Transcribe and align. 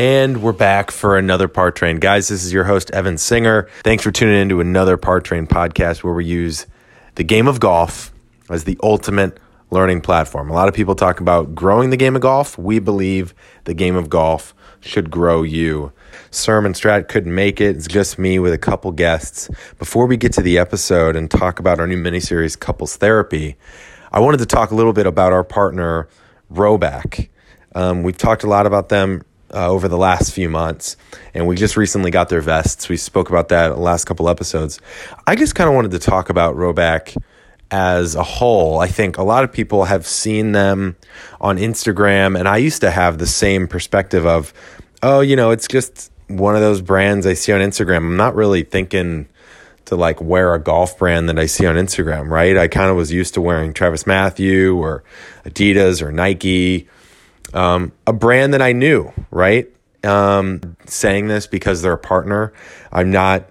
And 0.00 0.42
we're 0.42 0.52
back 0.52 0.90
for 0.90 1.18
another 1.18 1.46
Par 1.46 1.70
Train. 1.70 1.98
Guys, 1.98 2.28
this 2.28 2.42
is 2.42 2.54
your 2.54 2.64
host, 2.64 2.90
Evan 2.92 3.18
Singer. 3.18 3.68
Thanks 3.84 4.02
for 4.02 4.10
tuning 4.10 4.40
in 4.40 4.48
to 4.48 4.62
another 4.62 4.96
Par 4.96 5.20
Train 5.20 5.46
podcast 5.46 6.02
where 6.02 6.14
we 6.14 6.24
use 6.24 6.66
the 7.16 7.22
game 7.22 7.46
of 7.46 7.60
golf 7.60 8.10
as 8.48 8.64
the 8.64 8.78
ultimate 8.82 9.38
learning 9.70 10.00
platform. 10.00 10.48
A 10.48 10.54
lot 10.54 10.68
of 10.68 10.74
people 10.74 10.94
talk 10.94 11.20
about 11.20 11.54
growing 11.54 11.90
the 11.90 11.98
game 11.98 12.16
of 12.16 12.22
golf. 12.22 12.56
We 12.56 12.78
believe 12.78 13.34
the 13.64 13.74
game 13.74 13.94
of 13.94 14.08
golf 14.08 14.54
should 14.80 15.10
grow 15.10 15.42
you. 15.42 15.92
Sermon 16.30 16.72
Strat 16.72 17.08
couldn't 17.08 17.34
make 17.34 17.60
it. 17.60 17.76
It's 17.76 17.86
just 17.86 18.18
me 18.18 18.38
with 18.38 18.54
a 18.54 18.58
couple 18.58 18.92
guests. 18.92 19.50
Before 19.78 20.06
we 20.06 20.16
get 20.16 20.32
to 20.32 20.40
the 20.40 20.56
episode 20.56 21.14
and 21.14 21.30
talk 21.30 21.58
about 21.58 21.78
our 21.78 21.86
new 21.86 22.02
miniseries, 22.02 22.58
Couples 22.58 22.96
Therapy, 22.96 23.58
I 24.10 24.20
wanted 24.20 24.38
to 24.38 24.46
talk 24.46 24.70
a 24.70 24.74
little 24.74 24.94
bit 24.94 25.06
about 25.06 25.34
our 25.34 25.44
partner, 25.44 26.08
Rhoback. 26.50 27.28
Um, 27.74 28.02
we've 28.02 28.16
talked 28.16 28.44
a 28.44 28.48
lot 28.48 28.64
about 28.64 28.88
them 28.88 29.20
uh, 29.52 29.68
over 29.68 29.88
the 29.88 29.98
last 29.98 30.32
few 30.32 30.48
months, 30.48 30.96
and 31.34 31.46
we 31.46 31.56
just 31.56 31.76
recently 31.76 32.10
got 32.10 32.28
their 32.28 32.40
vests. 32.40 32.88
We 32.88 32.96
spoke 32.96 33.28
about 33.30 33.48
that 33.48 33.68
the 33.68 33.76
last 33.76 34.04
couple 34.04 34.28
episodes. 34.28 34.80
I 35.26 35.36
just 35.36 35.54
kind 35.54 35.68
of 35.68 35.74
wanted 35.74 35.92
to 35.92 35.98
talk 35.98 36.30
about 36.30 36.56
Rhoback 36.56 37.16
as 37.70 38.14
a 38.14 38.22
whole. 38.22 38.78
I 38.78 38.88
think 38.88 39.18
a 39.18 39.22
lot 39.22 39.44
of 39.44 39.52
people 39.52 39.84
have 39.84 40.06
seen 40.06 40.52
them 40.52 40.96
on 41.40 41.56
Instagram, 41.56 42.38
and 42.38 42.48
I 42.48 42.58
used 42.58 42.80
to 42.82 42.90
have 42.90 43.18
the 43.18 43.26
same 43.26 43.68
perspective 43.68 44.26
of, 44.26 44.52
oh, 45.02 45.20
you 45.20 45.36
know, 45.36 45.50
it's 45.50 45.68
just 45.68 46.10
one 46.26 46.54
of 46.54 46.60
those 46.60 46.80
brands 46.80 47.26
I 47.26 47.34
see 47.34 47.52
on 47.52 47.60
Instagram. 47.60 47.98
I'm 47.98 48.16
not 48.16 48.34
really 48.34 48.62
thinking 48.62 49.28
to 49.86 49.96
like 49.96 50.20
wear 50.20 50.54
a 50.54 50.60
golf 50.60 50.98
brand 50.98 51.28
that 51.28 51.38
I 51.38 51.46
see 51.46 51.66
on 51.66 51.74
Instagram, 51.74 52.28
right? 52.28 52.56
I 52.56 52.68
kind 52.68 52.90
of 52.90 52.96
was 52.96 53.12
used 53.12 53.34
to 53.34 53.40
wearing 53.40 53.72
TravisMathew 53.72 54.76
or 54.76 55.02
Adidas 55.44 56.00
or 56.00 56.12
Nike 56.12 56.88
um, 57.54 57.92
a 58.06 58.12
brand 58.12 58.54
that 58.54 58.62
I 58.62 58.72
knew, 58.72 59.12
right? 59.30 59.68
Um, 60.04 60.76
saying 60.86 61.28
this 61.28 61.46
because 61.46 61.82
they're 61.82 61.92
a 61.92 61.98
partner. 61.98 62.52
I'm 62.92 63.10
not 63.10 63.48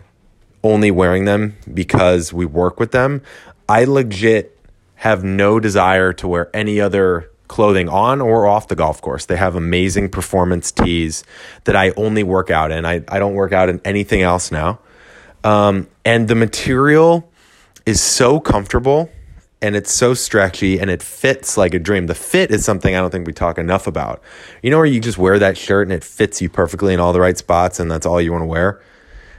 only 0.64 0.92
wearing 0.92 1.26
them 1.26 1.56
because 1.74 2.34
we 2.34 2.46
work 2.46 2.80
with 2.80 2.92
them. 2.92 3.22
I 3.68 3.86
legit 3.86 4.60
have 4.96 5.24
no 5.24 5.60
desire 5.60 6.12
to 6.14 6.28
wear 6.28 6.50
any 6.54 6.82
other 6.82 7.32
clothing 7.48 7.90
on 7.90 8.22
or 8.22 8.46
off 8.46 8.68
the 8.68 8.76
golf 8.76 9.02
course. 9.02 9.26
They 9.26 9.38
have 9.38 9.56
amazing 9.56 10.10
performance 10.10 10.72
tees 10.72 11.24
that 11.64 11.76
I 11.76 11.92
only 11.92 12.24
work 12.24 12.50
out 12.50 12.72
in. 12.72 12.86
I, 12.86 13.04
I 13.08 13.20
don't 13.20 13.34
work 13.34 13.54
out 13.54 13.70
in 13.70 13.82
anything 13.86 14.22
else 14.22 14.52
now. 14.52 14.80
Um, 15.44 15.88
and 16.04 16.28
the 16.28 16.36
material 16.36 17.32
is 17.86 18.02
so 18.02 18.40
comfortable 18.40 19.10
and 19.62 19.76
it's 19.76 19.92
so 19.92 20.14
stretchy 20.14 20.80
and 20.80 20.90
it 20.90 21.04
fits 21.04 21.58
like 21.58 21.74
a 21.74 21.80
dream. 21.80 22.08
The 22.08 22.16
fit 22.16 22.52
is 22.52 22.64
something 22.64 22.96
I 22.96 23.00
don't 23.00 23.10
think 23.10 23.28
we 23.28 23.34
talk 23.34 23.58
enough 23.58 23.88
about. 23.88 24.22
You 24.64 24.72
know 24.72 24.78
where 24.78 24.86
you 24.86 25.00
just 25.00 25.18
wear 25.18 25.38
that 25.40 25.58
shirt 25.58 25.88
and 25.88 25.94
it 25.94 26.04
fits 26.04 26.42
you 26.42 26.50
perfectly 26.50 26.94
in 26.94 27.00
all 27.00 27.12
the 27.12 27.20
right 27.20 27.38
spots 27.38 27.80
and 27.80 27.92
that's 27.92 28.06
all 28.06 28.22
you 28.22 28.32
want 28.32 28.44
to 28.44 28.48
wear? 28.48 28.82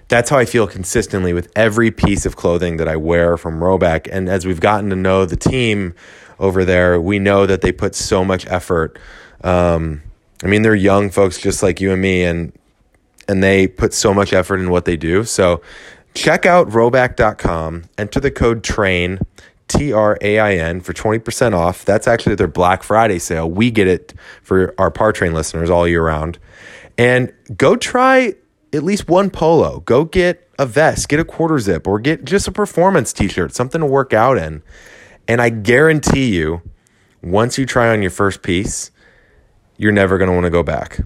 That's 0.09 0.29
how 0.29 0.39
I 0.39 0.45
feel 0.45 0.67
consistently 0.67 1.33
with 1.33 1.51
every 1.55 1.91
piece 1.91 2.27
of 2.27 2.37
clothing 2.37 2.77
that 2.79 2.89
I 2.89 2.97
wear 2.97 3.37
from 3.37 3.61
Rhoback. 3.61 4.09
And 4.11 4.29
as 4.29 4.45
we've 4.45 4.61
gotten 4.61 4.91
to 4.91 4.97
know 4.97 5.25
the 5.25 5.37
team 5.37 5.95
over 6.39 6.65
there, 6.65 7.01
we 7.01 7.19
know 7.19 7.47
that 7.47 7.61
they 7.61 7.71
put 7.71 7.95
so 7.95 8.25
much 8.25 8.47
effort. 8.49 8.99
Um, 9.43 10.03
I 10.43 10.49
mean, 10.49 10.63
they're 10.63 10.75
young 10.75 11.11
folks 11.11 11.39
just 11.39 11.63
like 11.63 11.81
you 11.81 11.93
and 11.93 12.03
me, 12.03 12.25
and 12.25 12.53
and 13.29 13.43
they 13.43 13.69
put 13.69 13.95
so 13.95 14.13
much 14.13 14.33
effort 14.33 14.59
in 14.59 14.71
what 14.71 14.85
they 14.85 14.97
do. 14.97 15.23
So 15.25 15.63
check 16.15 16.45
out 16.45 16.69
rhoback.com, 16.69 17.85
enter 17.97 18.21
the 18.21 18.31
code 18.31 18.65
TRAIN 18.65 19.21
T 19.71 19.93
R 19.93 20.19
A 20.21 20.39
I 20.39 20.55
N 20.55 20.81
for 20.81 20.93
20% 20.93 21.55
off. 21.55 21.85
That's 21.85 22.09
actually 22.09 22.35
their 22.35 22.49
Black 22.49 22.83
Friday 22.83 23.19
sale. 23.19 23.49
We 23.49 23.71
get 23.71 23.87
it 23.87 24.13
for 24.43 24.75
our 24.79 24.91
Par 24.91 25.13
Train 25.13 25.33
listeners 25.33 25.71
all 25.71 25.87
year 25.87 26.05
round. 26.05 26.39
And 26.99 27.33
go 27.57 27.77
try 27.77 28.35
at 28.73 28.83
least 28.83 29.09
one 29.09 29.31
polo. 29.31 29.81
Go 29.81 30.05
get 30.05 30.49
a 30.59 30.67
vest, 30.67 31.09
get 31.09 31.21
a 31.21 31.25
quarter 31.25 31.59
zip, 31.59 31.87
or 31.87 31.99
get 31.99 32.25
just 32.25 32.47
a 32.49 32.53
performance 32.53 33.13
t 33.13 33.29
shirt, 33.29 33.55
something 33.55 33.81
to 33.81 33.87
work 33.87 34.13
out 34.13 34.37
in. 34.37 34.63
And 35.27 35.41
I 35.41 35.49
guarantee 35.49 36.37
you, 36.37 36.63
once 37.23 37.57
you 37.57 37.65
try 37.65 37.91
on 37.91 38.03
your 38.03 38.11
first 38.11 38.43
piece, 38.43 38.91
you're 39.77 39.93
never 39.93 40.19
going 40.19 40.29
to 40.29 40.35
want 40.35 40.45
to 40.45 40.51
go 40.51 40.63
back. 40.63 41.01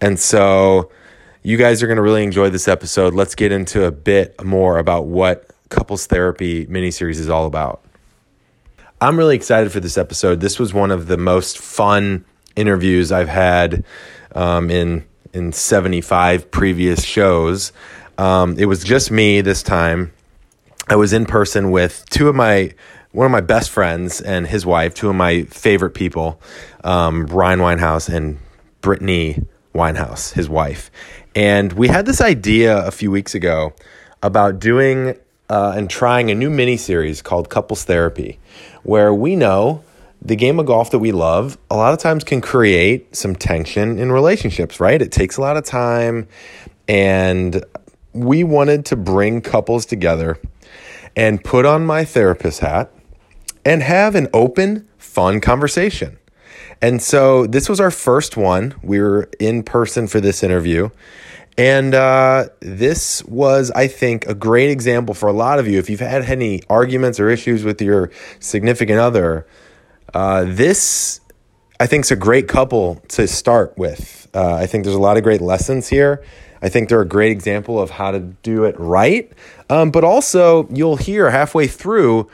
And 0.00 0.18
so, 0.18 0.90
you 1.42 1.56
guys 1.56 1.82
are 1.82 1.86
going 1.86 1.96
to 1.96 2.02
really 2.02 2.24
enjoy 2.24 2.50
this 2.50 2.66
episode. 2.66 3.14
Let's 3.14 3.34
get 3.34 3.52
into 3.52 3.84
a 3.84 3.92
bit 3.92 4.42
more 4.44 4.78
about 4.78 5.06
what 5.06 5.50
couples 5.68 6.06
therapy 6.06 6.66
miniseries 6.66 7.18
is 7.18 7.28
all 7.28 7.46
about. 7.46 7.84
I'm 9.00 9.16
really 9.16 9.36
excited 9.36 9.70
for 9.70 9.78
this 9.78 9.96
episode. 9.96 10.40
This 10.40 10.58
was 10.58 10.74
one 10.74 10.90
of 10.90 11.06
the 11.06 11.16
most 11.16 11.58
fun 11.58 12.24
interviews 12.56 13.12
I've 13.12 13.28
had 13.28 13.84
um, 14.34 14.70
in 14.70 15.04
in 15.32 15.52
75 15.52 16.50
previous 16.50 17.04
shows. 17.04 17.72
Um, 18.16 18.58
it 18.58 18.64
was 18.66 18.82
just 18.82 19.12
me 19.12 19.40
this 19.40 19.62
time. 19.62 20.12
I 20.88 20.96
was 20.96 21.12
in 21.12 21.26
person 21.26 21.70
with 21.70 22.06
two 22.10 22.28
of 22.28 22.34
my 22.34 22.72
one 23.12 23.24
of 23.24 23.30
my 23.30 23.40
best 23.40 23.70
friends 23.70 24.20
and 24.20 24.48
his 24.48 24.66
wife, 24.66 24.94
two 24.94 25.08
of 25.08 25.14
my 25.14 25.44
favorite 25.44 25.92
people, 25.92 26.40
um, 26.82 27.26
Ryan 27.26 27.60
Winehouse 27.60 28.12
and 28.12 28.40
Brittanie 28.82 29.46
Winehouse, 29.74 30.32
his 30.32 30.48
wife. 30.48 30.90
And 31.36 31.72
we 31.72 31.86
had 31.86 32.04
this 32.04 32.20
idea 32.20 32.84
a 32.84 32.90
few 32.90 33.12
weeks 33.12 33.36
ago 33.36 33.74
about 34.24 34.58
doing 34.58 35.16
uh, 35.50 35.72
and 35.76 35.88
trying 35.88 36.30
a 36.30 36.34
new 36.34 36.50
mini 36.50 36.76
series 36.76 37.22
called 37.22 37.48
Couples 37.48 37.84
Therapy, 37.84 38.38
where 38.82 39.12
we 39.12 39.36
know 39.36 39.82
the 40.20 40.36
game 40.36 40.58
of 40.58 40.66
golf 40.66 40.90
that 40.90 40.98
we 40.98 41.12
love 41.12 41.58
a 41.70 41.76
lot 41.76 41.92
of 41.92 41.98
times 41.98 42.24
can 42.24 42.40
create 42.40 43.14
some 43.14 43.36
tension 43.36 43.98
in 43.98 44.10
relationships, 44.10 44.80
right? 44.80 45.00
It 45.00 45.12
takes 45.12 45.36
a 45.36 45.40
lot 45.40 45.56
of 45.56 45.64
time. 45.64 46.26
And 46.88 47.64
we 48.12 48.42
wanted 48.42 48.84
to 48.86 48.96
bring 48.96 49.40
couples 49.40 49.86
together 49.86 50.40
and 51.14 51.42
put 51.42 51.66
on 51.66 51.84
my 51.86 52.04
therapist 52.04 52.60
hat 52.60 52.90
and 53.64 53.82
have 53.82 54.14
an 54.14 54.28
open, 54.32 54.88
fun 54.98 55.40
conversation. 55.40 56.18
And 56.80 57.02
so 57.02 57.46
this 57.46 57.68
was 57.68 57.80
our 57.80 57.90
first 57.90 58.36
one. 58.36 58.74
We 58.82 59.00
were 59.00 59.28
in 59.38 59.62
person 59.62 60.06
for 60.06 60.20
this 60.20 60.42
interview. 60.42 60.90
And 61.58 61.92
uh, 61.92 62.50
this 62.60 63.24
was, 63.24 63.72
I 63.72 63.88
think, 63.88 64.26
a 64.26 64.34
great 64.34 64.70
example 64.70 65.12
for 65.12 65.28
a 65.28 65.32
lot 65.32 65.58
of 65.58 65.66
you. 65.66 65.80
If 65.80 65.90
you've 65.90 65.98
had 65.98 66.22
any 66.22 66.62
arguments 66.70 67.18
or 67.18 67.28
issues 67.28 67.64
with 67.64 67.82
your 67.82 68.12
significant 68.38 69.00
other, 69.00 69.44
uh, 70.14 70.44
this, 70.46 71.20
I 71.80 71.88
think, 71.88 72.04
is 72.04 72.12
a 72.12 72.16
great 72.16 72.46
couple 72.46 73.02
to 73.08 73.26
start 73.26 73.76
with. 73.76 74.28
Uh, 74.32 74.54
I 74.54 74.66
think 74.66 74.84
there's 74.84 74.94
a 74.94 75.00
lot 75.00 75.16
of 75.16 75.24
great 75.24 75.40
lessons 75.40 75.88
here. 75.88 76.22
I 76.62 76.68
think 76.68 76.88
they're 76.88 77.02
a 77.02 77.08
great 77.08 77.32
example 77.32 77.80
of 77.80 77.90
how 77.90 78.12
to 78.12 78.20
do 78.20 78.62
it 78.62 78.78
right. 78.78 79.32
Um, 79.68 79.90
but 79.90 80.04
also, 80.04 80.68
you'll 80.68 80.96
hear 80.96 81.30
halfway 81.30 81.66
through, 81.66 82.30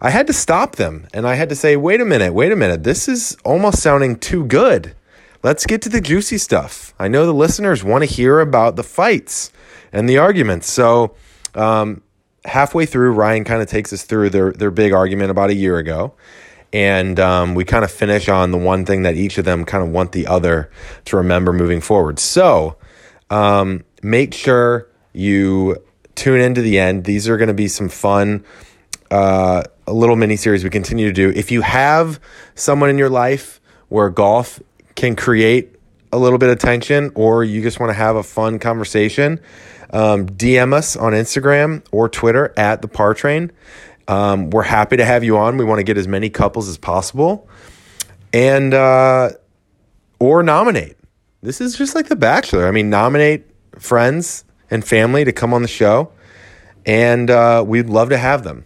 I 0.00 0.08
had 0.08 0.26
to 0.28 0.32
stop 0.32 0.76
them 0.76 1.08
and 1.12 1.28
I 1.28 1.34
had 1.34 1.50
to 1.50 1.54
say, 1.54 1.76
wait 1.76 2.00
a 2.00 2.06
minute, 2.06 2.32
wait 2.32 2.52
a 2.52 2.56
minute. 2.56 2.84
This 2.84 3.06
is 3.06 3.36
almost 3.44 3.82
sounding 3.82 4.18
too 4.18 4.46
good 4.46 4.94
let's 5.42 5.66
get 5.66 5.82
to 5.82 5.88
the 5.88 6.00
juicy 6.00 6.38
stuff. 6.38 6.94
I 6.98 7.08
know 7.08 7.26
the 7.26 7.34
listeners 7.34 7.82
want 7.82 8.02
to 8.02 8.06
hear 8.06 8.40
about 8.40 8.76
the 8.76 8.82
fights 8.82 9.52
and 9.92 10.08
the 10.08 10.18
arguments. 10.18 10.70
So, 10.70 11.14
um, 11.54 12.02
halfway 12.44 12.86
through, 12.86 13.12
Ryan 13.12 13.44
kind 13.44 13.62
of 13.62 13.68
takes 13.68 13.92
us 13.92 14.04
through 14.04 14.30
their, 14.30 14.52
their 14.52 14.70
big 14.70 14.92
argument 14.92 15.30
about 15.30 15.50
a 15.50 15.54
year 15.54 15.78
ago. 15.78 16.14
And 16.72 17.20
um, 17.20 17.54
we 17.54 17.64
kind 17.64 17.84
of 17.84 17.90
finish 17.90 18.28
on 18.28 18.50
the 18.50 18.58
one 18.58 18.86
thing 18.86 19.02
that 19.02 19.14
each 19.14 19.36
of 19.36 19.44
them 19.44 19.64
kind 19.64 19.84
of 19.84 19.90
want 19.90 20.12
the 20.12 20.26
other 20.26 20.70
to 21.04 21.16
remember 21.16 21.52
moving 21.52 21.80
forward. 21.80 22.18
So, 22.18 22.76
um, 23.30 23.84
make 24.02 24.32
sure 24.32 24.88
you 25.12 25.76
tune 26.14 26.40
into 26.40 26.62
the 26.62 26.78
end. 26.78 27.04
These 27.04 27.28
are 27.28 27.36
going 27.36 27.48
to 27.48 27.54
be 27.54 27.68
some 27.68 27.88
fun, 27.88 28.44
uh, 29.10 29.64
a 29.86 29.92
little 29.92 30.16
mini 30.16 30.36
series 30.36 30.64
we 30.64 30.70
continue 30.70 31.06
to 31.06 31.12
do. 31.12 31.30
If 31.30 31.50
you 31.50 31.60
have 31.60 32.20
someone 32.54 32.88
in 32.88 32.96
your 32.96 33.10
life 33.10 33.60
where 33.88 34.08
golf 34.08 34.60
can 34.94 35.16
create 35.16 35.76
a 36.12 36.18
little 36.18 36.38
bit 36.38 36.50
of 36.50 36.58
tension 36.58 37.10
or 37.14 37.42
you 37.42 37.62
just 37.62 37.80
want 37.80 37.90
to 37.90 37.94
have 37.94 38.16
a 38.16 38.22
fun 38.22 38.58
conversation, 38.58 39.40
um, 39.90 40.26
DM 40.26 40.72
us 40.72 40.96
on 40.96 41.12
Instagram 41.12 41.84
or 41.90 42.08
Twitter 42.08 42.52
at 42.56 42.82
the 42.82 42.88
Par 42.88 43.14
Train. 43.14 43.50
Um, 44.08 44.50
we're 44.50 44.62
happy 44.62 44.96
to 44.96 45.04
have 45.04 45.24
you 45.24 45.38
on. 45.38 45.56
We 45.56 45.64
want 45.64 45.78
to 45.78 45.84
get 45.84 45.96
as 45.96 46.08
many 46.08 46.28
couples 46.28 46.68
as 46.68 46.76
possible, 46.76 47.48
and 48.32 48.74
uh, 48.74 49.30
or 50.18 50.42
nominate. 50.42 50.96
This 51.40 51.60
is 51.60 51.76
just 51.76 51.94
like 51.94 52.08
The 52.08 52.16
Bachelor. 52.16 52.66
I 52.66 52.72
mean, 52.72 52.90
nominate 52.90 53.46
friends 53.78 54.44
and 54.70 54.84
family 54.84 55.24
to 55.24 55.32
come 55.32 55.54
on 55.54 55.62
the 55.62 55.68
show, 55.68 56.12
and 56.84 57.30
uh, 57.30 57.64
we'd 57.66 57.88
love 57.88 58.08
to 58.10 58.18
have 58.18 58.42
them. 58.42 58.64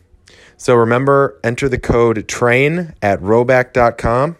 So 0.56 0.74
remember, 0.74 1.38
enter 1.44 1.68
the 1.68 1.78
code 1.78 2.26
TRAIN 2.26 2.94
at 3.02 3.20
rhoback.com 3.20 4.36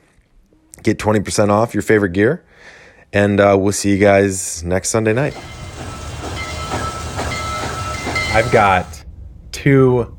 Get 0.86 1.00
20% 1.00 1.48
off 1.48 1.74
your 1.74 1.82
favorite 1.82 2.12
gear. 2.12 2.46
And 3.12 3.40
uh, 3.40 3.56
we'll 3.58 3.72
see 3.72 3.90
you 3.90 3.98
guys 3.98 4.62
next 4.62 4.90
Sunday 4.90 5.12
night. 5.12 5.36
I've 8.32 8.48
got 8.52 9.04
two 9.50 10.16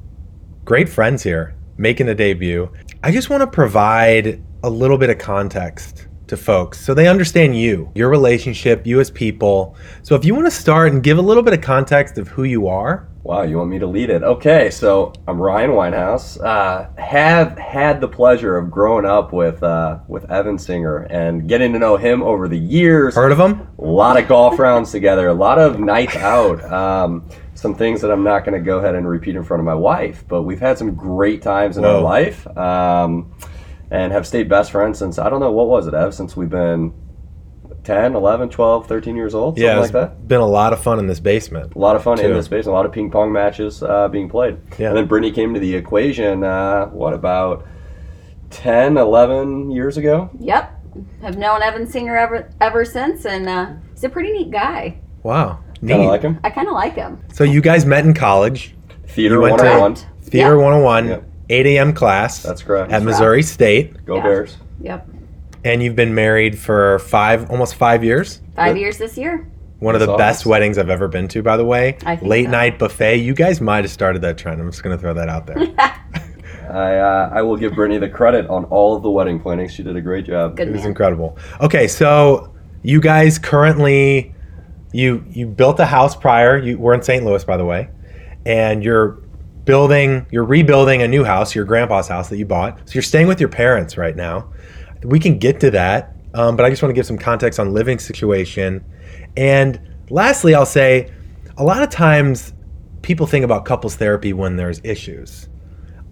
great 0.65 0.89
friends 0.89 1.23
here 1.23 1.55
making 1.77 2.09
a 2.09 2.13
debut. 2.13 2.69
I 3.01 3.11
just 3.11 3.29
want 3.29 3.43
to 3.43 3.47
provide 3.47 4.43
a 4.61 4.69
little 4.69 4.97
bit 4.97 5.09
of 5.09 5.19
context 5.19 6.09
to 6.27 6.35
folks 6.35 6.81
so 6.81 6.93
they 6.93 7.07
understand 7.07 7.57
you, 7.57 7.89
your 7.95 8.09
relationship, 8.09 8.85
you 8.85 8.99
as 8.99 9.09
people. 9.09 9.77
So 10.03 10.15
if 10.15 10.25
you 10.25 10.35
want 10.35 10.47
to 10.47 10.51
start 10.51 10.91
and 10.91 11.01
give 11.01 11.17
a 11.17 11.21
little 11.21 11.43
bit 11.43 11.53
of 11.53 11.61
context 11.61 12.17
of 12.17 12.27
who 12.27 12.43
you 12.43 12.67
are. 12.67 13.07
Wow, 13.27 13.41
you 13.41 13.57
want 13.57 13.69
me 13.69 13.77
to 13.79 13.87
lead 13.87 14.09
it? 14.09 14.23
Okay, 14.23 14.69
so 14.69 15.11
I'm 15.27 15.37
Ryan 15.37 15.71
Winehouse. 15.71 16.41
Uh, 16.41 16.87
have 16.97 17.57
had 17.57 17.99
the 17.99 18.07
pleasure 18.07 18.55
of 18.55 18.71
growing 18.71 19.05
up 19.05 19.33
with 19.33 19.61
uh, 19.61 19.99
with 20.07 20.31
Evan 20.31 20.57
Singer 20.57 20.99
and 21.09 21.45
getting 21.45 21.73
to 21.73 21.77
know 21.77 21.97
him 21.97 22.23
over 22.23 22.47
the 22.47 22.57
years. 22.57 23.15
Heard 23.15 23.33
of 23.33 23.37
him? 23.37 23.67
A 23.79 23.83
lot 23.83 24.17
of 24.17 24.29
golf 24.29 24.57
rounds 24.57 24.93
together, 24.93 25.27
a 25.27 25.33
lot 25.33 25.59
of 25.59 25.77
nights 25.77 26.15
out. 26.15 26.63
Um, 26.71 27.27
some 27.53 27.75
things 27.75 27.99
that 27.99 28.11
I'm 28.11 28.23
not 28.23 28.45
going 28.45 28.57
to 28.57 28.65
go 28.65 28.77
ahead 28.77 28.95
and 28.95 29.05
repeat 29.05 29.35
in 29.35 29.43
front 29.43 29.59
of 29.59 29.65
my 29.65 29.75
wife, 29.75 30.23
but 30.29 30.43
we've 30.43 30.61
had 30.61 30.77
some 30.77 30.95
great 30.95 31.41
times 31.41 31.75
in 31.75 31.83
Whoa. 31.83 31.97
our 31.97 32.01
life. 32.01 32.47
Um, 32.57 33.35
and 33.91 34.13
have 34.13 34.25
stayed 34.25 34.47
best 34.47 34.71
friends 34.71 34.99
since 34.99 35.19
I 35.19 35.29
don't 35.29 35.41
know 35.41 35.51
what 35.51 35.67
was 35.67 35.85
it, 35.85 35.93
Ev, 35.93 36.13
since 36.13 36.37
we've 36.37 36.49
been 36.49 36.93
10, 37.87 38.15
11, 38.15 38.49
12, 38.49 38.85
13 38.85 39.15
years 39.15 39.33
old, 39.33 39.53
something 39.55 39.63
Yeah, 39.63 39.79
like 39.79 39.91
that. 39.93 40.27
been 40.27 40.41
a 40.41 40.45
lot 40.45 40.73
of 40.73 40.81
fun 40.81 40.99
in 40.99 41.07
this 41.07 41.21
basement. 41.21 41.73
A 41.73 41.79
lot 41.79 41.95
of 41.95 42.03
fun 42.03 42.19
in 42.19 42.33
this 42.33 42.43
space, 42.47 42.65
and 42.65 42.73
a 42.73 42.75
lot 42.75 42.85
of 42.85 42.91
ping 42.91 43.09
pong 43.09 43.31
matches 43.31 43.81
uh, 43.81 44.09
being 44.09 44.27
played. 44.27 44.57
Yeah. 44.77 44.89
And 44.89 44.97
then 44.97 45.07
Brittanie 45.07 45.33
came 45.33 45.53
to 45.53 45.59
the 45.61 45.73
equation, 45.73 46.43
uh, 46.43 46.87
what, 46.87 47.13
about 47.13 47.65
10, 48.49 48.97
11 48.97 49.71
years 49.71 49.95
ago? 49.95 50.29
Yep. 50.37 50.73
Have 51.21 51.37
known 51.37 51.61
Evan 51.63 51.87
Singer 51.87 52.17
ever 52.17 52.49
ever 52.59 52.83
since, 52.83 53.25
and 53.25 53.47
uh, 53.47 53.67
he's 53.93 54.03
a 54.03 54.09
pretty 54.09 54.33
neat 54.33 54.51
guy. 54.51 54.99
Wow. 55.23 55.59
Kind 55.79 55.91
of 55.91 55.99
Neat. 55.99 56.07
like 56.07 56.21
him. 56.23 56.39
I 56.43 56.49
kind 56.49 56.67
of 56.67 56.73
like 56.73 56.95
him. 56.95 57.21
So 57.31 57.45
you 57.45 57.61
guys 57.61 57.85
met 57.85 58.03
in 58.03 58.13
college, 58.13 58.75
Theater 59.05 59.35
You 59.35 59.41
went 59.41 59.53
101. 59.61 59.95
Correct. 59.95 60.07
Theater 60.23 60.55
Yep. 60.57 60.63
101, 60.63 61.07
Yep. 61.07 61.23
8 61.51 61.65
a.m. 61.67 61.93
class 61.93 62.43
That's 62.43 62.63
correct. 62.63 62.91
at 62.91 63.01
Missouri 63.03 63.43
State. 63.43 64.05
Go 64.05 64.17
Yeah. 64.17 64.23
Bears. 64.23 64.57
Yep. 64.81 65.07
And 65.63 65.81
you've 65.81 65.95
been 65.95 66.13
married 66.15 66.57
for 66.57 66.99
five, 66.99 67.49
almost 67.49 67.75
five 67.75 68.03
years. 68.03 68.41
Five 68.55 68.75
Good. 68.75 68.81
years 68.81 68.97
this 68.97 69.17
year. 69.17 69.49
One 69.79 69.93
of 69.93 69.99
That's 69.99 70.11
the 70.11 70.17
best 70.17 70.45
weddings 70.45 70.77
I've 70.77 70.89
ever 70.89 71.07
been 71.07 71.27
to, 71.29 71.43
by 71.43 71.55
the 71.57 71.65
way. 71.65 71.97
I 72.05 72.15
think 72.15 72.29
Late 72.29 72.45
so. 72.45 72.51
night 72.51 72.79
buffet. 72.79 73.17
You 73.17 73.33
guys 73.33 73.61
might 73.61 73.83
have 73.83 73.91
started 73.91 74.21
that 74.23 74.37
trend. 74.37 74.59
I'm 74.59 74.71
just 74.71 74.81
going 74.81 74.95
to 74.95 74.99
throw 74.99 75.13
that 75.13 75.29
out 75.29 75.45
there. 75.45 75.57
I, 76.69 76.97
uh, 76.97 77.29
I 77.33 77.41
will 77.43 77.55
give 77.55 77.73
Brittanie 77.73 77.99
the 77.99 78.09
credit 78.09 78.47
on 78.47 78.65
all 78.65 78.95
of 78.95 79.03
the 79.03 79.11
wedding 79.11 79.39
planning. 79.39 79.69
She 79.69 79.83
did 79.83 79.95
a 79.95 80.01
great 80.01 80.25
job. 80.25 80.57
Good 80.57 80.69
It 80.69 80.71
was 80.71 80.85
incredible. 80.85 81.37
Okay, 81.61 81.87
so 81.87 82.53
you 82.81 82.99
guys 82.99 83.37
currently 83.37 84.33
you 84.93 85.23
you 85.29 85.45
built 85.45 85.79
a 85.79 85.85
house 85.85 86.15
prior. 86.15 86.57
You 86.57 86.77
were 86.77 86.93
in 86.93 87.01
St. 87.01 87.23
Louis, 87.23 87.43
by 87.43 87.57
the 87.57 87.65
way, 87.65 87.89
and 88.45 88.83
you're 88.83 89.21
building, 89.65 90.25
you're 90.31 90.45
rebuilding 90.45 91.01
a 91.01 91.07
new 91.07 91.23
house, 91.23 91.53
your 91.53 91.65
grandpa's 91.65 92.07
house 92.07 92.29
that 92.29 92.37
you 92.37 92.45
bought. 92.45 92.79
So 92.85 92.93
you're 92.93 93.03
staying 93.03 93.27
with 93.27 93.39
your 93.39 93.49
parents 93.49 93.97
right 93.97 94.15
now. 94.15 94.51
We 95.07 95.19
can 95.19 95.39
get 95.39 95.61
to 95.61 95.71
that, 95.71 96.15
um, 96.33 96.57
but 96.57 96.65
I 96.65 96.69
just 96.69 96.81
want 96.81 96.89
to 96.89 96.93
give 96.93 97.05
some 97.05 97.17
context 97.17 97.59
on 97.59 97.73
living 97.73 97.97
situation. 97.97 98.83
And 99.37 99.79
lastly, 100.09 100.53
I'll 100.53 100.65
say, 100.65 101.11
a 101.57 101.63
lot 101.63 101.81
of 101.81 101.89
times 101.89 102.53
people 103.03 103.25
think 103.25 103.45
about 103.45 103.63
couples 103.63 103.95
therapy 103.95 104.33
when 104.33 104.57
there's 104.57 104.81
issues. 104.83 105.47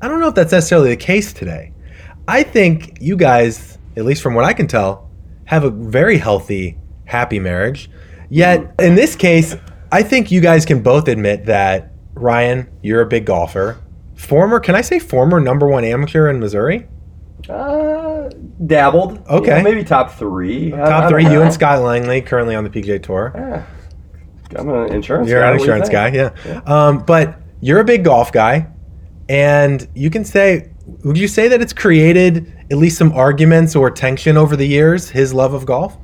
I 0.02 0.08
don't 0.08 0.22
know 0.22 0.30
if 0.30 0.36
that's 0.36 0.54
necessarily 0.54 0.92
the 0.92 0.98
case 0.98 1.34
today. 1.34 1.74
I 2.28 2.44
think 2.44 2.98
you 3.02 3.18
guys, 3.18 3.78
at 3.98 4.06
least 4.06 4.24
from 4.24 4.34
what 4.34 4.46
I 4.46 4.54
can 4.54 4.68
tell, 4.68 5.10
have 5.44 5.66
a 5.66 5.70
very 5.70 6.18
healthy, 6.18 6.78
happy 7.04 7.40
marriage. 7.40 7.90
Yet, 8.30 8.74
in 8.80 8.96
this 8.96 9.16
case, 9.16 9.56
I 9.92 10.04
think 10.04 10.32
you 10.32 10.40
guys 10.40 10.66
can 10.66 10.82
both 10.82 11.08
admit 11.10 11.46
that 11.46 11.92
Ryan, 12.14 12.70
you're 12.82 13.02
a 13.02 13.06
big 13.06 13.26
golfer. 13.26 13.78
Former, 14.16 14.60
can 14.62 14.74
I 14.74 14.82
say 14.82 15.00
former 15.00 15.42
number 15.42 15.68
one 15.68 15.84
amateur 15.84 16.30
in 16.30 16.40
Missouri? 16.40 16.88
Uh, 17.50 17.95
dabbled. 18.66 19.22
Okay. 19.30 19.58
Yeah, 19.58 19.62
maybe 19.64 19.84
top 19.84 20.12
three. 20.14 20.74
I- 20.74 20.84
I 20.86 20.90
Top 20.90 21.02
don't 21.04 21.10
three, 21.12 21.24
you 21.32 21.42
and 21.42 21.54
Scott 21.54 21.82
Langley, 21.82 22.22
currently 22.22 22.56
on 22.56 22.64
the 22.64 22.70
PGA 22.70 23.02
Tour. 23.02 23.32
Yeah. 23.36 23.64
I'm 24.58 24.70
an 24.70 24.94
insurance 24.94 25.28
You're 25.30 25.42
guy. 25.42 25.48
an 25.52 25.58
What 25.58 25.60
do 25.60 25.66
you 25.66 25.72
insurance 25.74 25.90
guy, 25.90 26.12
think? 26.12 26.34
yeah. 26.46 26.62
Um, 26.88 27.00
but 27.00 27.36
you're 27.62 27.80
a 27.80 27.84
big 27.86 28.04
golf 28.06 28.32
guy, 28.32 28.68
and 29.28 29.88
you 29.96 30.10
can 30.10 30.24
say, 30.24 30.70
would 31.04 31.18
you 31.18 31.28
say 31.28 31.48
that 31.48 31.62
it's 31.62 31.74
created 31.74 32.54
at 32.72 32.78
least 32.78 32.98
some 32.98 33.12
arguments 33.14 33.76
or 33.76 33.90
tension 33.90 34.38
over 34.38 34.56
the 34.56 34.66
years? 34.68 35.10
His 35.10 35.34
love 35.34 35.54
of 35.54 35.66
golf. 35.66 35.98